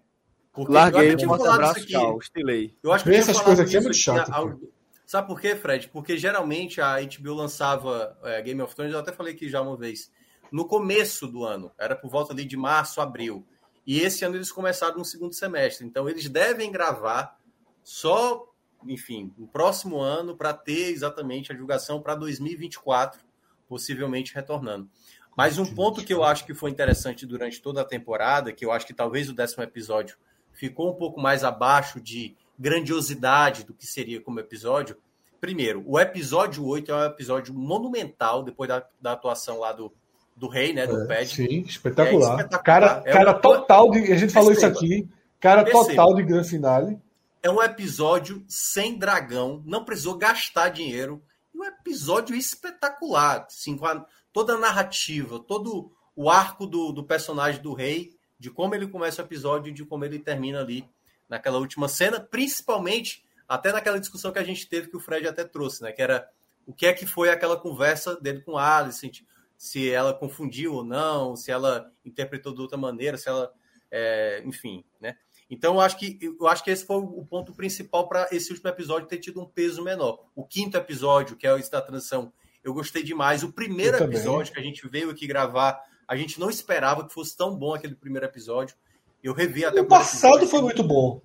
[0.54, 2.72] porque Larguei, um forte abraço, tchau, estilei.
[2.80, 4.32] Eu acho que essas coisas aqui é muito chato.
[4.32, 4.56] Há,
[5.04, 5.88] Sabe por quê, Fred?
[5.88, 9.76] Porque geralmente a HBO lançava é, Game of Thrones, eu até falei aqui já uma
[9.76, 10.10] vez,
[10.50, 13.44] no começo do ano, era por volta ali de março, abril.
[13.86, 15.84] E esse ano eles começaram no segundo semestre.
[15.84, 17.38] Então eles devem gravar
[17.82, 18.46] só,
[18.86, 23.20] enfim, no próximo ano para ter exatamente a divulgação para 2024,
[23.68, 24.88] possivelmente retornando.
[25.36, 28.70] Mas um ponto que eu acho que foi interessante durante toda a temporada, que eu
[28.70, 30.16] acho que talvez o décimo episódio
[30.54, 34.96] ficou um pouco mais abaixo de grandiosidade do que seria como episódio.
[35.40, 39.92] Primeiro, o episódio 8 é um episódio monumental, depois da, da atuação lá do,
[40.34, 40.86] do rei, né?
[40.86, 42.32] Do é, Sim, espetacular.
[42.32, 42.62] É espetacular.
[42.62, 44.12] Cara, é cara total de.
[44.12, 45.06] A gente falou isso aqui.
[45.38, 45.88] Cara Perceba.
[45.88, 46.98] total de grande finale.
[47.42, 51.22] É um episódio sem dragão, não precisou gastar dinheiro.
[51.54, 53.44] E um episódio espetacular.
[53.46, 58.12] Assim, com a, toda a narrativa, todo o arco do, do personagem do rei,
[58.44, 60.86] de como ele começa o episódio e de como ele termina ali
[61.26, 65.44] naquela última cena, principalmente até naquela discussão que a gente teve que o Fred até
[65.44, 65.92] trouxe, né?
[65.92, 66.28] Que era
[66.66, 69.24] o que é que foi aquela conversa dele com a Alice,
[69.56, 73.50] se ela confundiu ou não, se ela interpretou de outra maneira, se ela,
[73.90, 75.16] é, enfim, né?
[75.48, 78.68] Então eu acho que eu acho que esse foi o ponto principal para esse último
[78.68, 80.22] episódio ter tido um peso menor.
[80.34, 82.30] O quinto episódio, que é o da transição,
[82.62, 83.42] eu gostei demais.
[83.42, 87.36] O primeiro episódio que a gente veio aqui gravar, a gente não esperava que fosse
[87.36, 88.76] tão bom aquele primeiro episódio.
[89.22, 91.20] Eu revi até o passado foi muito bom.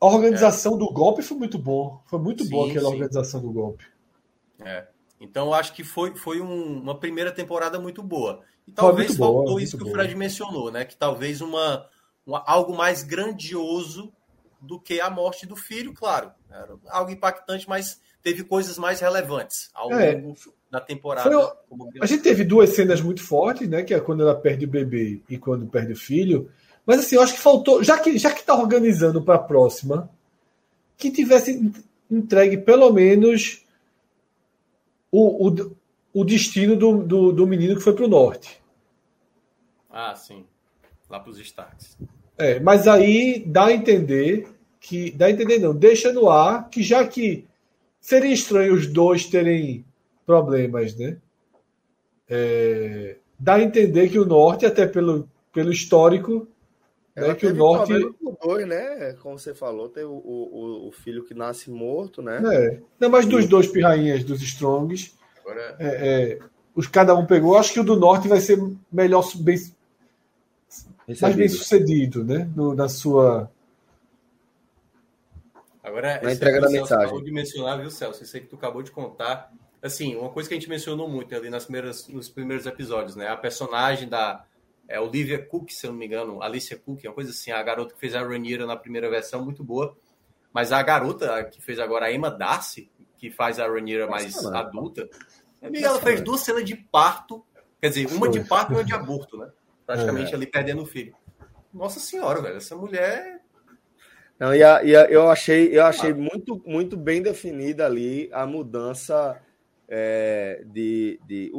[0.00, 0.78] A organização é.
[0.78, 2.02] do golpe foi muito bom.
[2.06, 2.94] Foi muito sim, boa aquela sim.
[2.94, 3.86] organização do golpe.
[4.58, 4.88] É.
[5.20, 8.42] Então eu acho que foi, foi um, uma primeira temporada muito boa.
[8.66, 9.94] E talvez faltou boa, isso que boa.
[9.94, 10.84] o Fred mencionou, né?
[10.84, 11.88] Que talvez uma,
[12.26, 14.12] uma, algo mais grandioso
[14.60, 16.32] do que a morte do filho, claro.
[16.50, 20.36] Era algo impactante, mas teve coisas mais relevantes ao é, longo
[20.72, 21.30] da temporada.
[21.30, 23.82] Foi, a gente teve duas cenas muito fortes, né?
[23.82, 26.50] Que é quando ela perde o bebê e quando perde o filho.
[26.86, 30.08] Mas assim, eu acho que faltou, já que já que está organizando para a próxima,
[30.96, 31.70] que tivesse
[32.10, 33.66] entregue pelo menos
[35.10, 35.76] o, o,
[36.14, 38.58] o destino do, do, do menino que foi para o norte.
[39.90, 40.46] Ah, sim.
[41.10, 41.98] Lá para os Starks.
[42.38, 44.48] É, mas aí dá a entender
[44.80, 45.10] que.
[45.10, 47.44] Dá a entender, não, deixa no ar que já que
[48.00, 49.84] seria estranho os dois terem
[50.26, 51.16] problemas, né?
[52.28, 56.48] É, dá a entender que o norte, até pelo, pelo histórico,
[57.14, 57.92] né, que o norte.
[58.42, 59.12] Dois, né?
[59.22, 62.40] Como você falou, tem o, o, o, filho que nasce morto, né?
[62.54, 62.80] É.
[62.98, 65.76] Não, mas dos dois pirrainhas dos Strongs, Agora...
[65.78, 66.38] é, é,
[66.74, 67.56] os cada um pegou.
[67.56, 68.58] Acho que o do norte vai ser
[68.90, 69.58] melhor, bem,
[71.20, 72.50] mais bem sucedido, né?
[72.56, 73.50] No, na sua.
[75.82, 77.04] Agora, na entrega da mensagem.
[77.04, 78.22] acabou de mencionar, viu, Celso?
[78.22, 79.52] Isso aí que tu acabou de contar.
[79.82, 83.28] Assim, uma coisa que a gente mencionou muito ali nas primeiras, nos primeiros episódios, né?
[83.28, 84.44] A personagem da
[84.88, 87.94] é, Olivia Cook, se eu não me engano, Alicia Cook, uma coisa assim, a garota
[87.94, 89.96] que fez a Rhaenyra na primeira versão, muito boa.
[90.52, 95.08] Mas a garota que fez agora a Emma Darcy, que faz a Rhaenyra mais adulta,
[95.60, 97.44] ela fez duas cenas de parto,
[97.80, 99.50] quer dizer, uma de parto e uma de aborto, né?
[99.84, 100.36] Praticamente é.
[100.36, 101.14] ali perdendo o filho.
[101.72, 103.42] Nossa senhora, velho, essa mulher
[104.42, 106.14] não, e, a, e a, eu achei, eu achei ah.
[106.16, 109.40] muito, muito bem definida ali a mudança
[109.94, 111.52] é, de, de,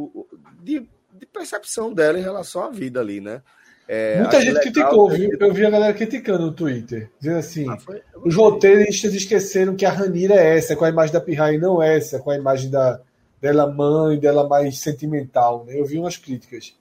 [0.63, 3.43] de, de percepção dela em relação à vida ali, né?
[3.87, 5.29] É, Muita gente criticou, viu?
[5.39, 9.85] Eu vi a galera criticando no Twitter, dizendo assim: ah, foi, os roteiristas esqueceram que
[9.85, 12.71] a Ranira é essa, com a imagem da Pirraia não é essa, com a imagem
[12.71, 12.99] da,
[13.39, 15.65] dela mãe, dela mais sentimental.
[15.67, 15.79] Né?
[15.79, 16.73] Eu vi umas críticas.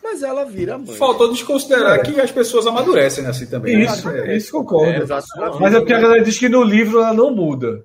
[0.00, 0.94] Mas ela vira mãe.
[0.94, 2.02] Faltou desconsiderar é.
[2.02, 3.78] que as pessoas amadurecem assim também.
[3.78, 3.84] Né?
[3.84, 4.36] Isso, né?
[4.36, 4.90] isso concordo.
[4.92, 7.84] É, Mas é porque a galera diz que no livro ela não muda.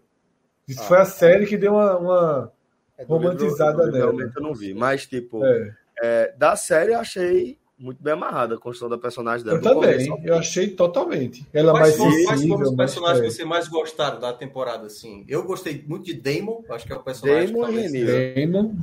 [0.68, 2.52] Isso ah, foi a série que deu uma, uma
[2.98, 3.98] é, romantizada nela.
[3.98, 5.76] Realmente eu não vi, mas tipo, é.
[6.02, 6.34] é.
[6.38, 9.58] da série eu achei muito bem amarrada a construção da personagem dela.
[9.58, 10.28] Eu também, começo.
[10.28, 11.46] eu achei totalmente.
[11.54, 15.26] Ela quais mais foram, quais foram os personagens que você mais gostaram da temporada, assim?
[15.28, 18.76] Eu gostei muito de Damon, acho que é o personagem Damon que Damon.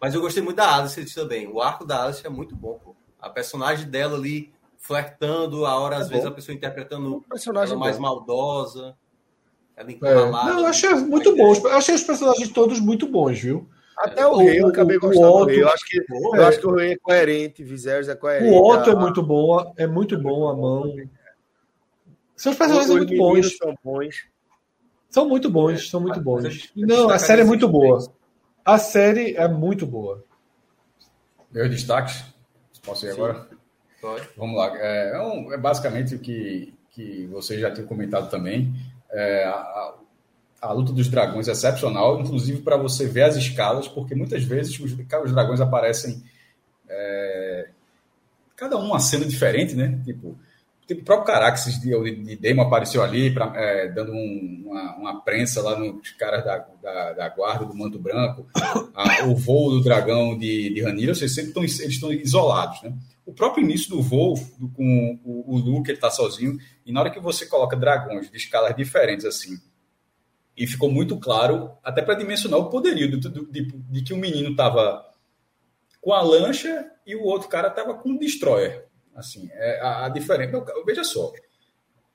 [0.00, 1.46] Mas eu gostei muito da Alice também.
[1.46, 2.96] O arco da Alice é muito bom, pô.
[3.20, 7.76] A personagem dela ali flertando, a hora, às é vezes, a pessoa interpretando um personagem
[7.76, 8.96] mais maldosa.
[10.02, 10.30] Ela é.
[10.30, 11.54] Não, eu achei muito bom.
[11.54, 13.68] Eu achei os personagens todos muito bons, viu?
[13.96, 15.62] Até o, rei, eu acabei o, gostando o Otto, do rei.
[15.62, 16.04] Eu acho, que, é.
[16.08, 18.54] eu acho que o rei é coerente, Viserys é coerente.
[18.54, 18.92] O Otto a...
[18.92, 20.94] é muito bom, é muito bom a mão.
[22.34, 23.56] Seus personagens são muito bons.
[23.58, 24.24] São bons.
[25.10, 26.72] São muito bons, são muito bons.
[26.74, 27.98] Não, a série é muito boa.
[28.64, 30.24] A série é muito boa.
[31.50, 32.24] Meus destaques?
[32.82, 33.16] Posso ir Sim.
[33.16, 33.48] agora?
[34.00, 34.28] Pode.
[34.36, 34.72] Vamos lá.
[34.78, 38.72] É, é, um, é, basicamente o que, que vocês já tinham comentado também.
[39.12, 39.94] É, a,
[40.62, 44.78] a luta dos dragões é excepcional, inclusive para você ver as escalas, porque muitas vezes
[44.78, 46.22] os, os dragões aparecem
[46.88, 47.68] é,
[48.56, 49.98] cada um uma cena diferente, né?
[50.04, 50.36] Tipo,
[50.92, 55.62] o próprio Caraxes de, de Demo apareceu ali, pra, é, dando um, uma, uma, prensa
[55.62, 58.46] lá nos caras da, da, da guarda do Manto Branco.
[58.94, 62.82] A, o voo do dragão de, de Ranira, vocês sempre estão, eles estão isolados.
[62.82, 62.92] Né?
[63.30, 66.98] O próprio início do voo, do, com o, o Luke, ele está sozinho, e na
[66.98, 69.56] hora que você coloca dragões de escalas diferentes assim,
[70.56, 74.50] e ficou muito claro, até para dimensionar o poderio de, de, de que o menino
[74.50, 75.08] estava
[76.00, 78.88] com a lancha e o outro cara estava com o destroyer.
[79.14, 80.64] Assim, é a, a diferença.
[80.84, 81.32] Veja só,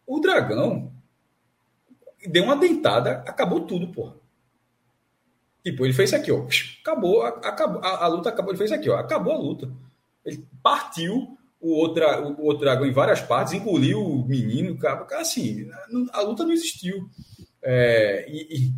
[0.06, 0.94] o dragão
[2.28, 4.16] deu uma dentada, acabou tudo, porra.
[5.64, 6.46] Tipo, ele fez isso aqui, ó.
[6.82, 8.52] Acabou, acabou a, a, luta acabou.
[8.52, 8.98] Ele fez isso aqui, ó.
[8.98, 9.72] Acabou a luta.
[10.26, 12.04] Ele partiu o outro,
[12.40, 15.06] o outro dragão em várias partes, engoliu o menino, cara.
[15.20, 15.68] Assim,
[16.12, 17.10] a luta não existiu.
[17.62, 18.74] É, e, e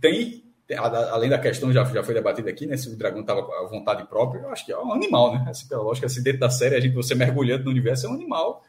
[0.00, 0.42] tem,
[0.78, 2.76] além da questão já, já foi debatida aqui, né?
[2.76, 5.46] Se o dragão estava à vontade própria, eu acho que é um animal, né?
[5.48, 8.14] Assim, pela lógica, assim, dentro da série, a gente, você mergulhando no universo, é um
[8.14, 8.62] animal.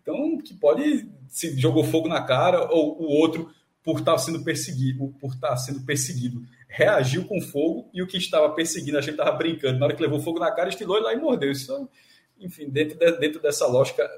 [0.00, 3.50] Então, que pode, se jogou fogo na cara, ou o outro,
[3.82, 6.42] por estar sendo perseguido, por estar sendo perseguido,
[6.74, 10.02] reagiu com fogo, e o que estava perseguindo, a gente estava brincando, na hora que
[10.02, 11.52] levou fogo na cara, estilou lá e mordeu.
[11.52, 11.88] Isso,
[12.38, 14.08] enfim, dentro, de, dentro dessa lógica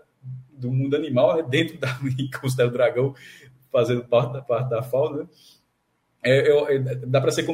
[0.50, 1.46] do mundo animal, né?
[1.46, 1.98] dentro da
[2.40, 3.14] considera o dragão
[3.70, 5.28] fazendo parte da, parte da fauna, né?
[6.22, 7.46] é, eu, é, dá para ser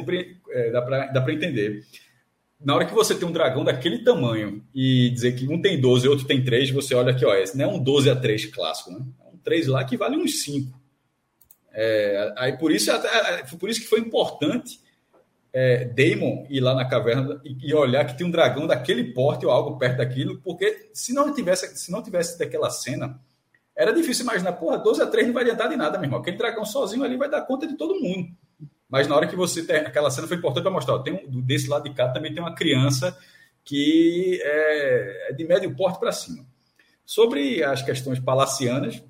[0.49, 1.85] é, dá para dá entender.
[2.63, 6.05] Na hora que você tem um dragão daquele tamanho e dizer que um tem 12
[6.05, 8.45] e outro tem 3, você olha aqui, ó, esse não é um 12 a 3
[8.45, 9.05] clássico, né?
[9.19, 10.81] É um 3 lá que vale uns 5.
[11.73, 14.79] É, aí por isso, até, por isso que foi importante
[15.53, 19.45] é, Damon ir lá na caverna e, e, olhar que tem um dragão daquele porte
[19.45, 23.19] ou algo perto daquilo, porque se não tivesse, se não tivesse daquela cena,
[23.75, 26.19] era difícil imaginar, porra, 12 a 3 não vai adiantar de nada, meu irmão.
[26.19, 28.29] Aquele dragão sozinho ali vai dar conta de todo mundo.
[28.89, 29.77] Mas na hora que você tem.
[29.77, 30.99] Aquela cena foi importante para mostrar.
[30.99, 33.17] Tem um, desse lado de cá também tem uma criança
[33.63, 36.45] que é, é de médio porte para cima.
[37.05, 39.03] Sobre as questões palacianas,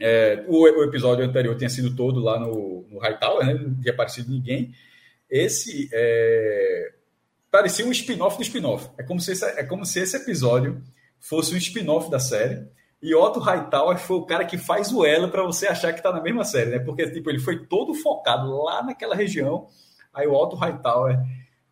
[0.00, 3.54] é, o, o, episódio anterior tinha sido todo lá no, no Hightower, né?
[3.54, 4.72] não tinha aparecido ninguém.
[5.34, 6.92] Esse é,
[7.50, 8.88] parecia um spin-off do spin-off.
[8.96, 10.80] É, como se esse, é como se esse episódio
[11.18, 12.68] fosse um spin-off da série
[13.02, 16.12] e Otto Hightower foi o cara que faz o elo para você achar que está
[16.12, 16.78] na mesma série, né?
[16.78, 19.66] Porque tipo, ele foi todo focado lá naquela região.
[20.14, 21.18] Aí o Otto Hightower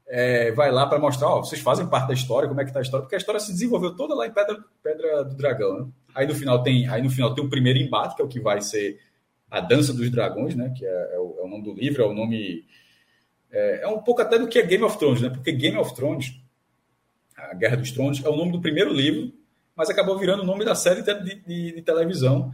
[0.09, 2.81] é, vai lá para mostrar, ó, vocês fazem parte da história, como é que tá
[2.81, 5.87] a história, porque a história se desenvolveu toda lá em Pedra, Pedra do Dragão, né?
[6.17, 8.41] Aí no final tem, aí no final tem o primeiro embate, que é o que
[8.41, 8.99] vai ser
[9.49, 10.75] a Dança dos Dragões, né?
[10.77, 12.65] Que é, é, o, é o, nome do livro, é o nome
[13.53, 15.29] é, é, um pouco até do que é Game of Thrones, né?
[15.29, 16.41] Porque Game of Thrones,
[17.37, 19.33] a Guerra dos Tronos, é o nome do primeiro livro
[19.77, 22.53] mas acabou virando o nome da série de, de, de televisão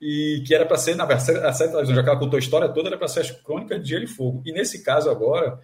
[0.00, 2.36] e que era para ser, na verdade, a série de televisão, já que ela contou
[2.36, 4.42] a história toda, era para ser as crônicas de Gelo e Fogo.
[4.44, 5.58] E nesse caso agora,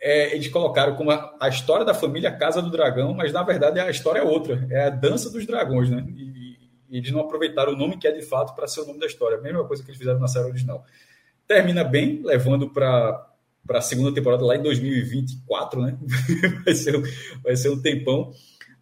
[0.00, 3.78] é, eles colocaram como a, a, história da família Casa do Dragão, mas na verdade
[3.80, 6.04] a história é outra, é a Dança dos Dragões, né?
[6.08, 6.58] E,
[6.90, 9.06] e eles não aproveitaram o nome que é de fato para ser o nome da
[9.06, 10.84] história, a mesma coisa que eles fizeram na série original.
[11.46, 13.31] Termina bem, levando para
[13.66, 15.98] para a segunda temporada lá em 2024, né?
[16.64, 17.00] vai, ser,
[17.42, 18.32] vai ser um tempão,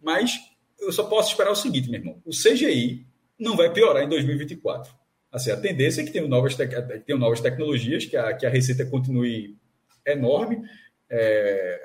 [0.01, 0.39] mas
[0.79, 3.05] eu só posso esperar o seguinte, meu irmão: o CGI
[3.39, 4.93] não vai piorar em 2024.
[5.31, 6.67] Assim, a tendência é que tenham novas, te
[7.05, 9.55] tenham novas tecnologias, que a, que a receita continue
[10.05, 10.61] enorme,
[11.09, 11.79] é,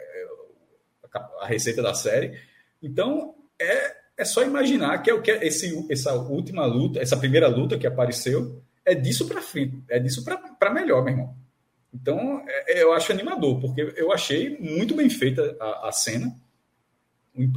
[1.40, 2.38] a receita da série.
[2.82, 7.16] Então, é, é só imaginar que é o que é esse, essa última luta, essa
[7.16, 11.45] primeira luta que apareceu, é disso para frente, é disso para melhor, meu irmão.
[12.00, 16.34] Então, é, eu acho animador, porque eu achei muito bem feita a, a cena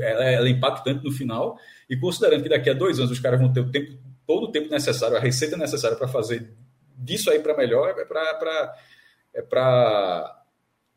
[0.02, 1.58] ela, ela é impactante no final,
[1.90, 4.52] e considerando que daqui a dois anos os caras vão ter o tempo, todo o
[4.52, 6.54] tempo necessário, a receita necessária para fazer
[6.98, 8.76] disso aí para melhor, é para
[9.34, 10.44] é para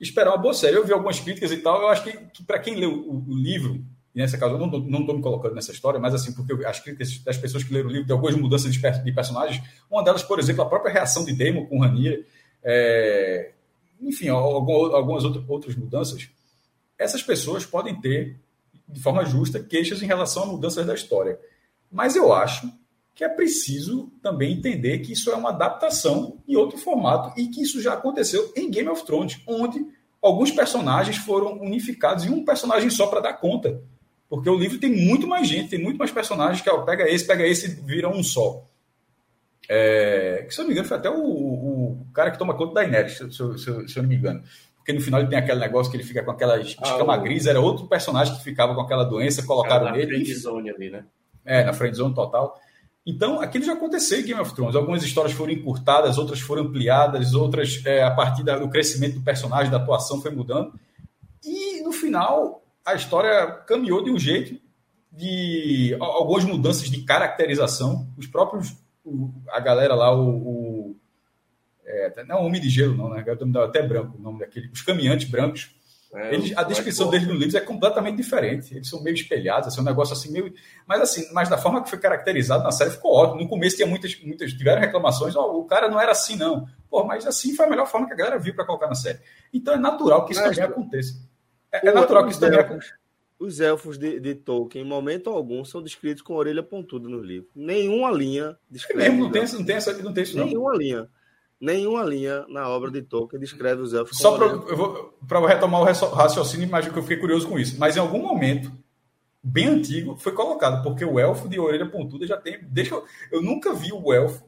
[0.00, 0.76] esperar uma boa série.
[0.76, 3.36] Eu vi algumas críticas e tal, eu acho que, que para quem leu o, o,
[3.36, 3.84] livro,
[4.14, 7.18] e nessa caso eu não estou me colocando nessa história, mas assim, porque as críticas
[7.18, 10.38] das pessoas que leram o livro, de algumas mudanças de, de personagens, uma delas, por
[10.38, 12.24] exemplo, a própria reação de Damon com Rania,
[12.64, 13.52] é,
[14.00, 16.28] enfim, algumas outras mudanças,
[16.98, 18.40] essas pessoas podem ter
[18.88, 21.38] de forma justa, queixas em relação a mudanças da história.
[21.90, 22.70] Mas eu acho
[23.14, 27.62] que é preciso também entender que isso é uma adaptação em outro formato e que
[27.62, 29.84] isso já aconteceu em Game of Thrones, onde
[30.20, 33.82] alguns personagens foram unificados em um personagem só para dar conta.
[34.28, 37.26] Porque o livro tem muito mais gente, tem muito mais personagens que ó, pega esse,
[37.26, 38.64] pega esse vira um só.
[39.68, 41.51] É, que, se eu não me engano, foi até o
[42.12, 44.42] cara que toma conta da Daenerys, se, se, se, se eu não me engano.
[44.76, 47.46] Porque no final ele tem aquele negócio que ele fica com aquela escama ah, gris,
[47.46, 50.18] era outro personagem que ficava com aquela doença, colocaram na nele.
[50.18, 51.04] Na friendzone ali, né?
[51.44, 52.58] É, na friendzone total.
[53.04, 54.76] Então, aquilo já aconteceu em Game of Thrones.
[54.76, 59.70] Algumas histórias foram encurtadas, outras foram ampliadas, outras, é, a partir do crescimento do personagem,
[59.70, 60.72] da atuação, foi mudando.
[61.44, 64.60] E, no final, a história caminhou de um jeito
[65.12, 68.08] de algumas mudanças de caracterização.
[68.16, 68.74] Os próprios,
[69.50, 70.61] a galera lá, o.
[71.92, 73.24] é, não Homem de Gelo, não, né?
[73.64, 74.70] Até branco o nome daquele.
[74.72, 75.74] Os caminhantes brancos.
[76.14, 78.74] É, eles, a descrição deles no livro é completamente diferente.
[78.74, 80.52] Eles são meio espelhados, assim, um negócio assim meio.
[80.86, 83.40] Mas assim, mas da forma que foi caracterizado na série ficou ótimo.
[83.40, 85.34] No começo tinha muitas, muitas tiveram reclamações.
[85.34, 86.66] Oh, o cara não era assim, não.
[86.90, 89.20] Pô, mas assim foi a melhor forma que a galera viu para colocar na série.
[89.52, 91.14] Então é natural que isso mas, também aconteça.
[91.72, 92.92] É, é natural que isso também aconteça.
[93.38, 97.48] Os elfos de, de, Tolkien, em momento algum, são descritos com orelha pontuda no livro.
[97.56, 99.02] Nenhuma linha descreve.
[99.02, 100.44] É mesmo, não tem, não tem, essa, não tem isso, não.
[100.44, 101.08] Nenhuma linha.
[101.62, 104.36] Nenhuma linha na obra de Tolkien descreve os elfos Só
[105.28, 107.78] para retomar o raciocínio, imagino que eu fiquei curioso com isso.
[107.78, 108.72] Mas em algum momento,
[109.40, 112.58] bem antigo, foi colocado, porque o elfo de orelha pontuda já tem.
[112.64, 114.42] Deixa eu, eu nunca vi o elfo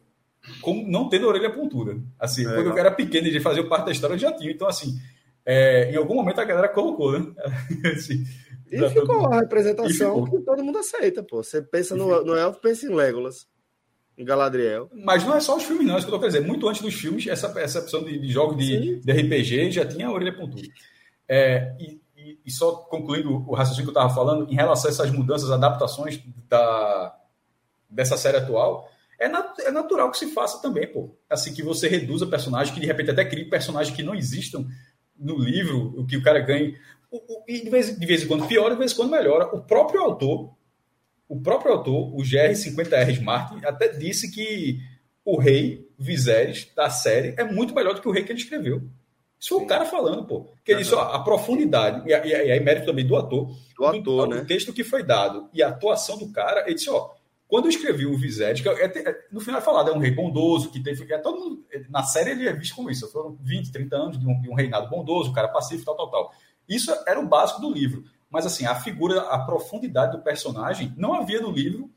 [0.61, 1.97] como não tendo orelha pontuda.
[2.19, 4.51] Assim, é, quando eu era pequeno e de fazer parte da história, eu já tinha.
[4.51, 4.99] Então, assim,
[5.47, 7.33] é, em algum momento a galera colocou, né?
[7.95, 8.25] assim,
[8.73, 10.41] e ficou a representação ficou.
[10.41, 11.45] que todo mundo aceita, pô.
[11.45, 13.47] Você pensa no, no Elfo, pensa em Legolas,
[14.17, 14.89] em Galadriel.
[14.93, 15.95] Mas não é só os filmes, não.
[15.95, 16.47] É isso que eu tô querendo dizer.
[16.47, 20.07] Muito antes dos filmes, essa, essa opção de, de jogo de, de, RPG já tinha
[20.07, 20.69] a orelha pontuda.
[21.29, 24.93] É, e, e, e, só concluindo o raciocínio que eu estava falando, em relação a
[24.93, 27.17] essas mudanças, adaptações da,
[27.89, 31.17] dessa série atual, é, nat é natural que se faça também, pô.
[31.29, 34.67] Assim, que você reduza personagens, que de repente até crie personagens que não existam
[35.17, 36.77] no livro, o que o cara ganhe
[37.47, 39.47] e de vez, de vez em quando piora, de vez em quando melhora.
[39.55, 40.55] O próprio autor,
[41.29, 44.79] o próprio autor, o GR50R Martin, até disse que
[45.25, 48.83] o rei Viserys da série é muito melhor do que o rei que ele escreveu.
[49.39, 50.49] Isso foi o cara falando, pô.
[50.65, 54.27] Que ele disse, ó, a profundidade, e, aí mérito também do ator, do ator, do,
[54.27, 54.43] né?
[54.43, 57.11] O texto que foi dado e a atuação do cara, ele disse, ó,
[57.47, 60.11] quando eu escrevi o Viserys, que é, é, no final é falado, é um rei
[60.11, 61.13] bondoso, que teve.
[61.13, 63.11] É todo mundo, na série ele é visto como isso.
[63.13, 66.11] Foram 20, 30 anos de um, de um reinado bondoso, um cara pacífico, tal, tal,
[66.11, 66.33] tal.
[66.69, 68.05] Isso era o básico do livro.
[68.35, 71.89] Mas assim, a figura, a profundidade do personagem não havia no livro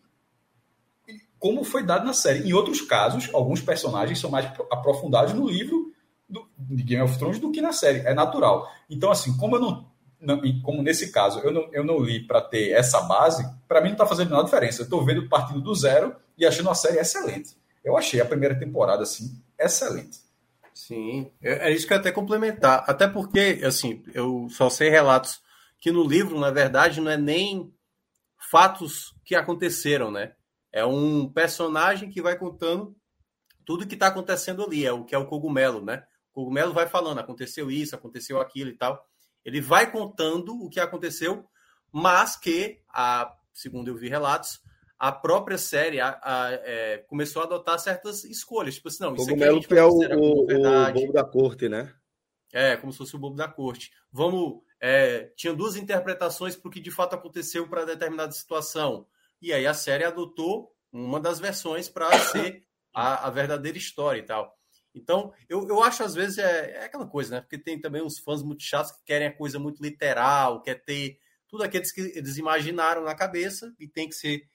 [1.39, 2.47] como foi dado na série.
[2.47, 5.91] Em outros casos, alguns personagens são mais aprofundados no livro
[6.29, 8.01] do, de Game of Thrones do que na série.
[8.01, 8.71] É natural.
[8.87, 9.91] Então, assim, como eu não.
[10.21, 13.87] não como nesse caso, eu não, eu não li para ter essa base, para mim
[13.87, 14.81] não está fazendo nenhuma diferença.
[14.81, 17.57] Eu estou vendo partindo do zero e achando a série excelente.
[17.83, 20.19] Eu achei a primeira temporada, assim, excelente.
[20.71, 22.83] Sim, é, é isso que eu até complementar.
[22.85, 25.41] Até porque, assim, eu só sei relatos
[25.87, 27.73] que no livro, na verdade, não é nem
[28.51, 30.33] fatos que aconteceram, né?
[30.69, 32.93] É um personagem que vai contando
[33.63, 36.03] tudo que está acontecendo ali, é o que é o cogumelo, né?
[36.31, 39.01] O cogumelo vai falando, aconteceu isso, aconteceu aquilo e tal.
[39.45, 41.45] Ele vai contando o que aconteceu,
[41.89, 44.59] mas que, a, segundo eu vi relatos,
[44.99, 48.75] a própria série a, a, é, começou a adotar certas escolhas.
[48.75, 51.93] Tipo assim, não, isso Cogumelo aqui é o, o, o da corte, né?
[52.53, 53.91] É, como se fosse o bobo da corte.
[54.11, 54.61] Vamos.
[54.79, 59.07] É, tinha duas interpretações para o que de fato aconteceu para determinada situação.
[59.41, 64.23] E aí a série adotou uma das versões para ser a, a, verdadeira história e
[64.23, 64.55] tal.
[64.93, 67.41] Então, eu, eu acho às vezes é, é aquela coisa, né?
[67.41, 71.19] Porque tem também uns fãs muito chatos que querem a coisa muito literal, quer ter
[71.47, 74.47] tudo aqueles que eles imaginaram na cabeça e tem que ser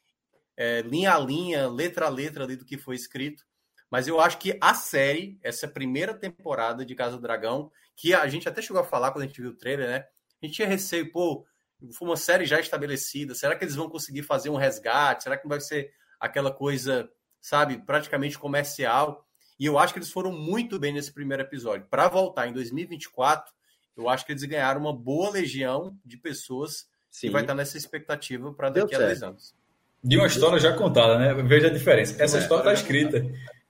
[0.57, 3.45] é, linha a linha, letra a letra ali do que foi escrito.
[3.93, 8.27] Mas eu acho que a série, essa primeira temporada de Casa do Dragão, que a
[8.27, 10.07] gente até chegou a falar quando a gente viu o trailer, né?
[10.43, 11.45] A gente tinha receio, pô,
[11.93, 15.25] foi uma série já estabelecida, será que eles vão conseguir fazer um resgate?
[15.25, 17.07] Será que não vai ser aquela coisa,
[17.39, 19.27] sabe, praticamente comercial?
[19.61, 21.87] E eu acho que eles foram muito bem nesse primeiro episódio.
[21.91, 23.53] Para voltar em 2024,
[23.95, 27.27] eu acho que eles ganharam uma boa legião de pessoas Sim.
[27.27, 29.07] que vai estar nessa expectativa para daqui Deu a certo.
[29.07, 29.55] dois anos.
[30.03, 31.35] De uma história já contada, né?
[31.43, 32.21] Veja a diferença.
[32.21, 32.41] Essa é.
[32.41, 33.23] história está escrita.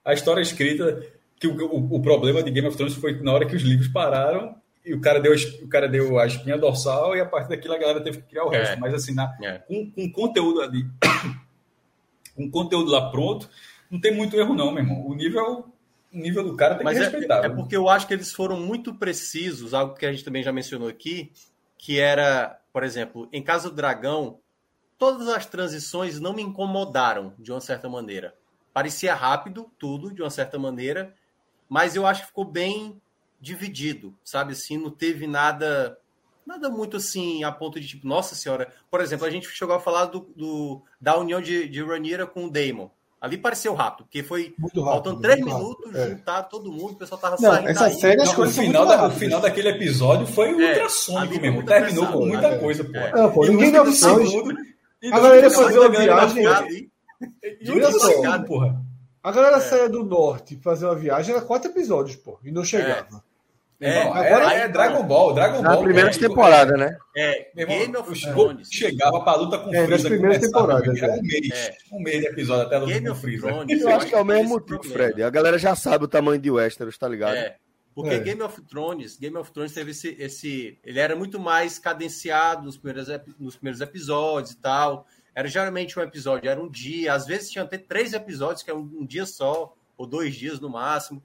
[0.04, 1.04] A história é escrita
[1.38, 3.88] que o, o, o, problema de Game of Thrones foi na hora que os livros
[3.88, 5.32] pararam e o cara deu,
[5.62, 8.44] o cara deu a espinha dorsal e a partir daquilo a galera teve que criar
[8.44, 8.74] o resto.
[8.74, 8.76] É.
[8.76, 9.58] Mas assim, na, é.
[9.58, 10.84] com, com conteúdo ali,
[12.34, 13.48] com conteúdo lá pronto,
[13.90, 15.06] não tem muito erro não, meu irmão.
[15.06, 15.66] O nível,
[16.12, 17.42] o nível do cara tem Mas que é, respeitar.
[17.42, 20.42] É, é porque eu acho que eles foram muito precisos, algo que a gente também
[20.42, 21.30] já mencionou aqui,
[21.78, 24.38] que era, por exemplo, em Casa do Dragão,
[24.98, 28.34] todas as transições não me incomodaram de uma certa maneira.
[28.72, 31.14] Parecia rápido tudo, de uma certa maneira,
[31.68, 33.00] mas eu acho que ficou bem
[33.40, 34.52] dividido, sabe?
[34.52, 35.98] Assim, não teve nada
[36.46, 38.72] nada muito assim a ponto de tipo, nossa senhora.
[38.90, 42.46] Por exemplo, a gente chegou a falar do, do da união de, de Rhaenyra com
[42.46, 42.88] o Daemon.
[43.20, 46.10] Ali pareceu rápido, porque foi rápido, faltando três minutos, rápido, é.
[46.10, 47.68] juntar todo mundo, o pessoal tava não, saindo.
[47.68, 47.94] Essa daí.
[47.94, 51.64] série, não, o, final da, o final daquele episódio foi é, ultrassônico mesmo.
[51.64, 52.58] Terminou com muita né?
[52.58, 52.96] coisa, pô.
[52.96, 53.12] É.
[53.12, 56.91] Não, pô ninguém deu a galera ia fazer uma viagem.
[57.70, 58.80] Olha só, porra.
[59.22, 59.60] A galera é.
[59.60, 63.22] saia do norte fazer uma viagem, era quatro episódios, pô, e não chegava.
[63.84, 65.82] É, agora é, Dragon Ball, Dragon Na Ball.
[65.82, 66.96] primeira é, temporada, né?
[67.16, 68.68] É, Game of Thrones.
[68.70, 70.08] Chegava pra luta com É, nas Freeza.
[70.08, 71.18] primeiras temporadas, Era é.
[71.18, 71.50] um mês.
[71.52, 71.76] É.
[71.92, 73.46] Um mês de episódio até a luta Game com of Freeza.
[73.48, 73.80] Thrones.
[73.82, 74.94] Eu acho que é o mesmo motivo, problema.
[74.94, 75.22] Fred.
[75.24, 77.34] A galera já sabe o tamanho de Westeros, tá ligado?
[77.34, 77.56] É.
[77.92, 78.20] Porque É.
[78.20, 80.78] Game of Thrones, Game of Thrones teve esse, esse.
[80.84, 85.06] Ele era muito mais cadenciado nos primeiros, nos primeiros episódios e tal.
[85.34, 87.14] Era geralmente um episódio, era um dia.
[87.14, 90.60] Às vezes tinha até três episódios, que é um, um dia só, ou dois dias
[90.60, 91.22] no máximo.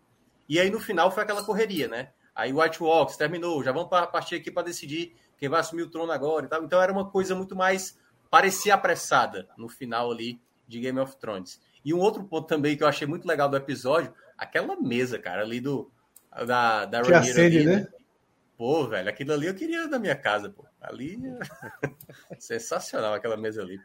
[0.48, 2.12] E aí no final foi aquela correria, né?
[2.34, 5.82] Aí o White Walks terminou, já vamos pa- partir aqui para decidir quem vai assumir
[5.84, 6.64] o trono agora e tal.
[6.64, 8.00] Então era uma coisa muito mais.
[8.30, 11.60] parecia apressada no final ali de Game of Thrones.
[11.84, 15.42] E um outro ponto também que eu achei muito legal do episódio, aquela mesa, cara,
[15.42, 15.92] ali do.
[16.46, 17.88] Da, da Que Rhaenyra acende, ali, né?
[18.58, 20.66] Pô, velho, aquilo ali eu queria na minha casa, pô.
[20.80, 21.18] Ali.
[22.40, 23.80] Sensacional aquela mesa ali.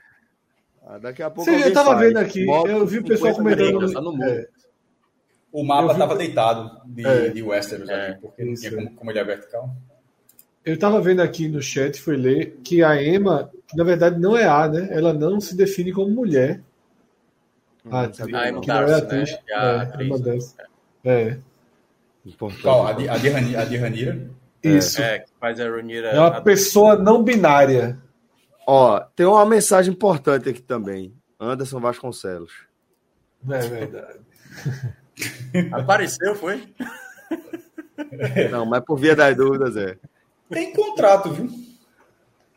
[0.87, 1.51] Ah, daqui a pouco.
[1.51, 3.93] Você, eu tava vendo aqui, eu vi o pessoal 50 comentando.
[3.93, 4.25] tá no mundo.
[4.25, 4.47] é,
[5.53, 7.29] O mapa Eu vi- estava deitado de, É.
[7.29, 8.07] de Westeros É.
[8.07, 8.75] ali, porque não tinha é.
[8.75, 9.71] como, como ele é vertical.
[10.65, 14.37] eu tava vendo aqui no chat, fui ler, que a Emma, que na verdade não
[14.37, 14.89] é A, né?
[14.91, 16.61] Ela não se define como mulher.
[17.85, 18.49] Hum, A não atriz, Ah, não.
[18.49, 19.31] Emma que não é Darcy, atriz.
[19.33, 19.39] né?
[19.49, 20.25] É, A atriz, Emma né?
[20.25, 20.55] Darcy.
[21.05, 21.37] É,
[22.25, 22.63] Importante.
[22.63, 22.87] Qual?
[22.87, 24.31] A de, a de, Rani- a de Ranira?
[24.63, 25.03] isso.
[25.03, 26.09] É, que faz a Rhaenyra.
[26.11, 27.99] É uma pessoa não binária.
[28.67, 31.13] Ó, tem uma mensagem importante aqui também.
[31.41, 32.53] Anderson Vasconcelos.
[33.43, 34.21] Não é verdade.
[35.73, 36.63] Apareceu, foi?
[38.51, 39.97] Não, mas por via das dúvidas é.
[40.49, 41.47] Tem contrato, viu?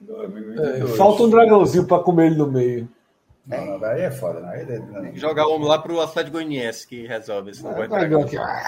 [0.02, 0.96] É, 2022.
[0.98, 2.88] falta um dragãozinho pra comer ele no meio.
[3.48, 4.40] Não, não, aí é foda.
[4.40, 5.02] Não, aí é, não.
[5.02, 7.90] Tem que jogar o homem lá pro Atlético Goianiense que resolve esse É, negócio.
[7.90, 8.38] dragão aqui.
[8.38, 8.64] Ah,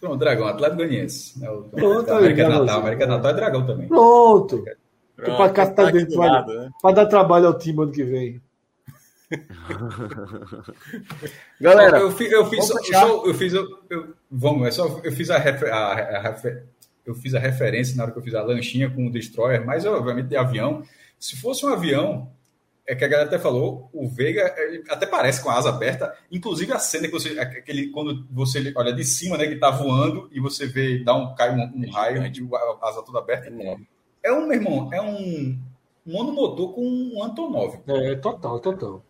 [0.00, 1.44] Pronto, Dragão, Atlético Goianiense.
[1.44, 2.48] É o, Pronto, América.
[2.48, 2.80] Natal.
[2.80, 3.88] América Natal é Dragão também.
[3.88, 4.64] Pronto.
[5.20, 6.70] Pronto, pra cá tá aqui dentro, lado, né?
[6.80, 8.40] Pra dar trabalho ao time ano que vem.
[11.60, 15.12] Galera, eu fiz, eu fiz, vamos só- eu fiz, eu, eu- vamos, é só, eu
[15.12, 16.64] fiz a, refer, a, a refer-
[17.06, 19.84] eu fiz a referência na hora que eu fiz a lanchinha com o Destroyer, mas
[19.86, 20.82] obviamente de avião.
[21.18, 22.30] Se fosse um avião,
[22.86, 26.14] é que a galera até falou, o Veiga ele até parece com a asa aberta,
[26.30, 30.28] inclusive a cena que você, aquele, quando você olha de cima, né, que tá voando
[30.32, 33.48] e você vê, dá um, cai um, um raio, de a asa toda aberta.
[33.48, 33.76] É
[34.32, 35.58] um, meu irmão, é um
[36.04, 37.78] monomotor com um Antonov.
[37.86, 39.02] É, total, total.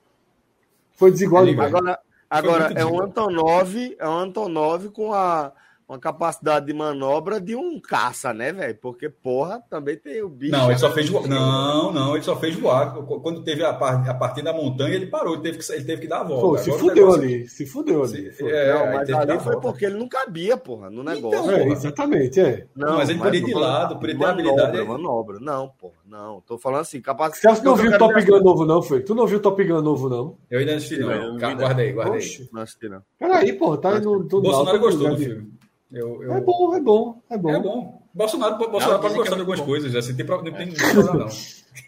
[0.93, 1.75] Foi desigual Ele- demais.
[1.75, 1.99] agora,
[2.29, 3.03] agora é um.
[3.03, 5.53] Antonov, é um Antonov com a,
[5.91, 8.79] uma capacidade de manobra de um caça, né, velho?
[8.81, 10.53] Porque, porra, também tem o bicho.
[10.53, 11.27] Não, ele só fez voar.
[11.27, 12.95] Não, não, ele só fez voar.
[12.95, 16.03] Quando teve a, par- a partida da montanha, ele parou, ele teve que, ele teve
[16.03, 16.47] que dar a volta.
[16.47, 17.49] Pô, se Agora fudeu negócio- ali.
[17.49, 18.33] Se fudeu ali.
[18.33, 21.41] Se- é, Não, mas ali foi porque ele não cabia, porra, no negócio.
[21.41, 21.73] Então, É, porra.
[21.73, 22.67] exatamente, é.
[22.77, 24.89] Não, mas ele podia ir de lado, podia ter manobra, habilidade.
[24.89, 26.41] Manobra, não, porra, não.
[26.43, 27.41] Tô falando assim, capacidade.
[27.57, 29.01] Celso não viu o Top Gun novo, não, foi?
[29.01, 30.37] Tu não viu o Top Gun novo, não?
[30.49, 31.37] Eu ainda não assisti, não.
[31.37, 32.49] Guarda aí, guarda aí.
[32.53, 33.03] Não assisti, não.
[33.19, 34.23] Peraí, pô, tá aí no.
[34.23, 35.25] do Bolsonaro gostou do né?
[35.25, 35.60] filme.
[35.93, 37.51] Eu, eu- É bom, é bom, é bom.
[37.51, 38.01] É bom.
[38.13, 39.67] Bolsonaro, Bolsonaro Não, pode que gostar é de algumas bom.
[39.67, 41.29] coisas, assim, tem, não tem problema, não.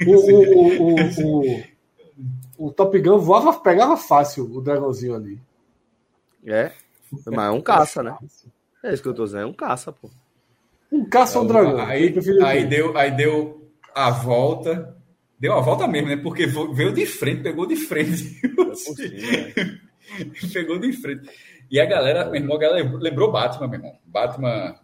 [0.06, 1.60] O, o, o, o,
[2.58, 5.38] o, o Top Gun voava, pegava fácil o dragãozinho ali.
[6.46, 6.72] É,
[7.26, 8.16] mas é um caça, né?
[8.82, 10.08] É isso que eu tô dizendo, é um caça, pô.
[10.90, 11.78] Um caça ou um dragão.
[11.80, 14.96] Aí, aí, deu, aí deu a volta.
[15.38, 16.16] Deu a volta mesmo, né?
[16.16, 18.40] Porque veio de frente, pegou de frente.
[20.52, 21.28] pegou de frente.
[21.70, 23.96] E a galera, meu irmão, a galera lembrou Batman, meu irmão.
[24.04, 24.74] Batman,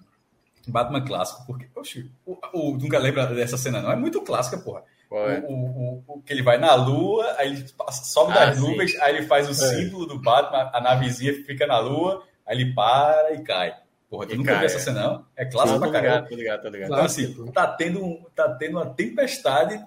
[0.67, 1.45] Batman clássico.
[1.47, 3.93] Porque, oxe, o, o, nunca lembra dessa cena, não?
[3.93, 4.83] É muito clássica, porra.
[5.11, 5.43] É?
[5.49, 8.69] O, o, o- que ele vai na lua, aí ele passa- sobe Ah, das sim.
[8.69, 12.75] nuvens, aí ele faz o símbolo do Batman, a navezinha fica na lua, aí ele
[12.75, 13.75] para e cai.
[14.11, 14.81] Porra, tu E nunca cai, viu essa é.
[14.81, 15.25] cena, não?
[15.37, 16.93] É clássico pra ligado, tô ligado, tô ligado.
[16.93, 19.79] Então, assim, tá tendo, tá tendo uma tempestade.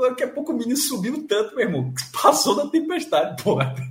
[0.00, 1.92] Daqui a pouco o menino subiu tanto, meu irmão.
[2.22, 3.72] Passou da tempestade, porra.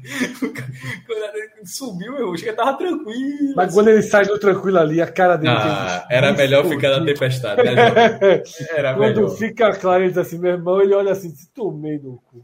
[1.66, 3.54] Subiu, meu irmão, chega tava tranquilo.
[3.56, 5.54] Mas quando ele sai do tranquilo ali, a cara dele.
[5.56, 7.74] Ah, tem- era melhor ficar na tempestade, né?
[8.76, 9.30] Era Quando melhor.
[9.38, 12.44] fica claro, ele diz assim, meu irmão, ele olha assim, se tomei no cu.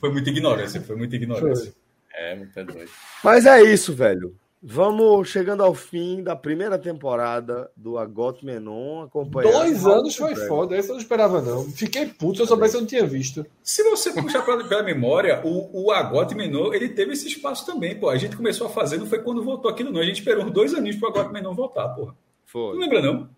[0.00, 1.72] Foi muita ignorância, foi muita ignorância.
[2.12, 2.90] É, muito doido.
[3.22, 4.34] Mas é isso, velho.
[4.66, 9.02] Vamos chegando ao fim da primeira temporada do Agot Menon.
[9.02, 11.64] acompanhando Dois anos foi foda, essa eu não esperava, não.
[11.64, 13.44] Fiquei puto, se eu soubesse eu não tinha visto.
[13.62, 17.94] Se você puxar pela, pela memória, o, o Agote Menor, ele teve esse espaço também,
[17.94, 18.08] pô.
[18.08, 20.00] A gente começou a fazer, não foi quando voltou aquilo, não.
[20.00, 22.12] A gente esperou uns dois aninhos pro Agote Menor voltar, porra.
[22.12, 23.28] Não Foi, lembra, não?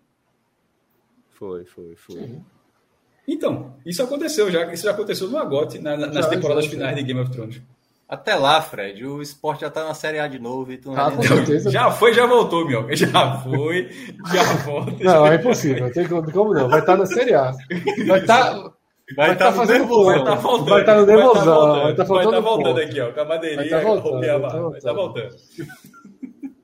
[1.31, 2.39] foi, foi, foi.
[3.27, 4.71] Então, isso aconteceu já.
[4.73, 7.29] Isso já aconteceu no Agote, na- na- nas Já, temporadas já, finais de Game of
[7.31, 7.61] Thrones.
[8.09, 10.97] Até lá, Fred, o esporte já tá na Série A de novo e tu não
[10.97, 11.69] Ah, vai certeza.
[11.69, 12.87] Já foi, já voltou, meu.
[12.95, 13.89] Já foi,
[14.33, 15.03] já volta.
[15.03, 16.69] Não, é impossível, não tem como, não.
[16.69, 17.51] Vai estar na Série A.
[18.07, 18.53] Vai estar.
[18.53, 20.05] Vai Vai estar tá fazendo nervoso.
[20.05, 20.69] Vai estar voltando.
[20.69, 23.11] Vai tá no vai nervosão, voltando, vai tá faltando vai tá voltando aqui, ó.
[23.13, 25.35] Com a madeirinha, Vai tá voltando, roupinha, vai tá vai tá voltando.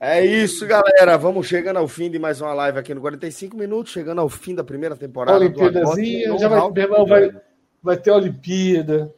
[0.00, 1.16] É isso, galera.
[1.16, 4.54] Vamos chegando ao fim de mais uma live aqui no 45 minutos, chegando ao fim
[4.54, 5.38] da primeira temporada.
[5.38, 7.30] Olimpíadazinha, já vai, meu irmão, vai,
[7.82, 9.10] vai ter Olimpíada.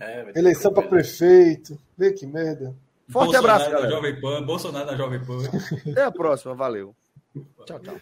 [0.00, 1.78] É, eleição para prefeito.
[1.96, 2.74] Vê que merda.
[3.08, 3.90] Forte Bolsonaro abraço, galera.
[3.90, 5.42] Jovem Pan, Bolsonaro na Jovem Pan.
[5.90, 6.94] Até a próxima, valeu.
[7.66, 7.94] Tchau, tchau.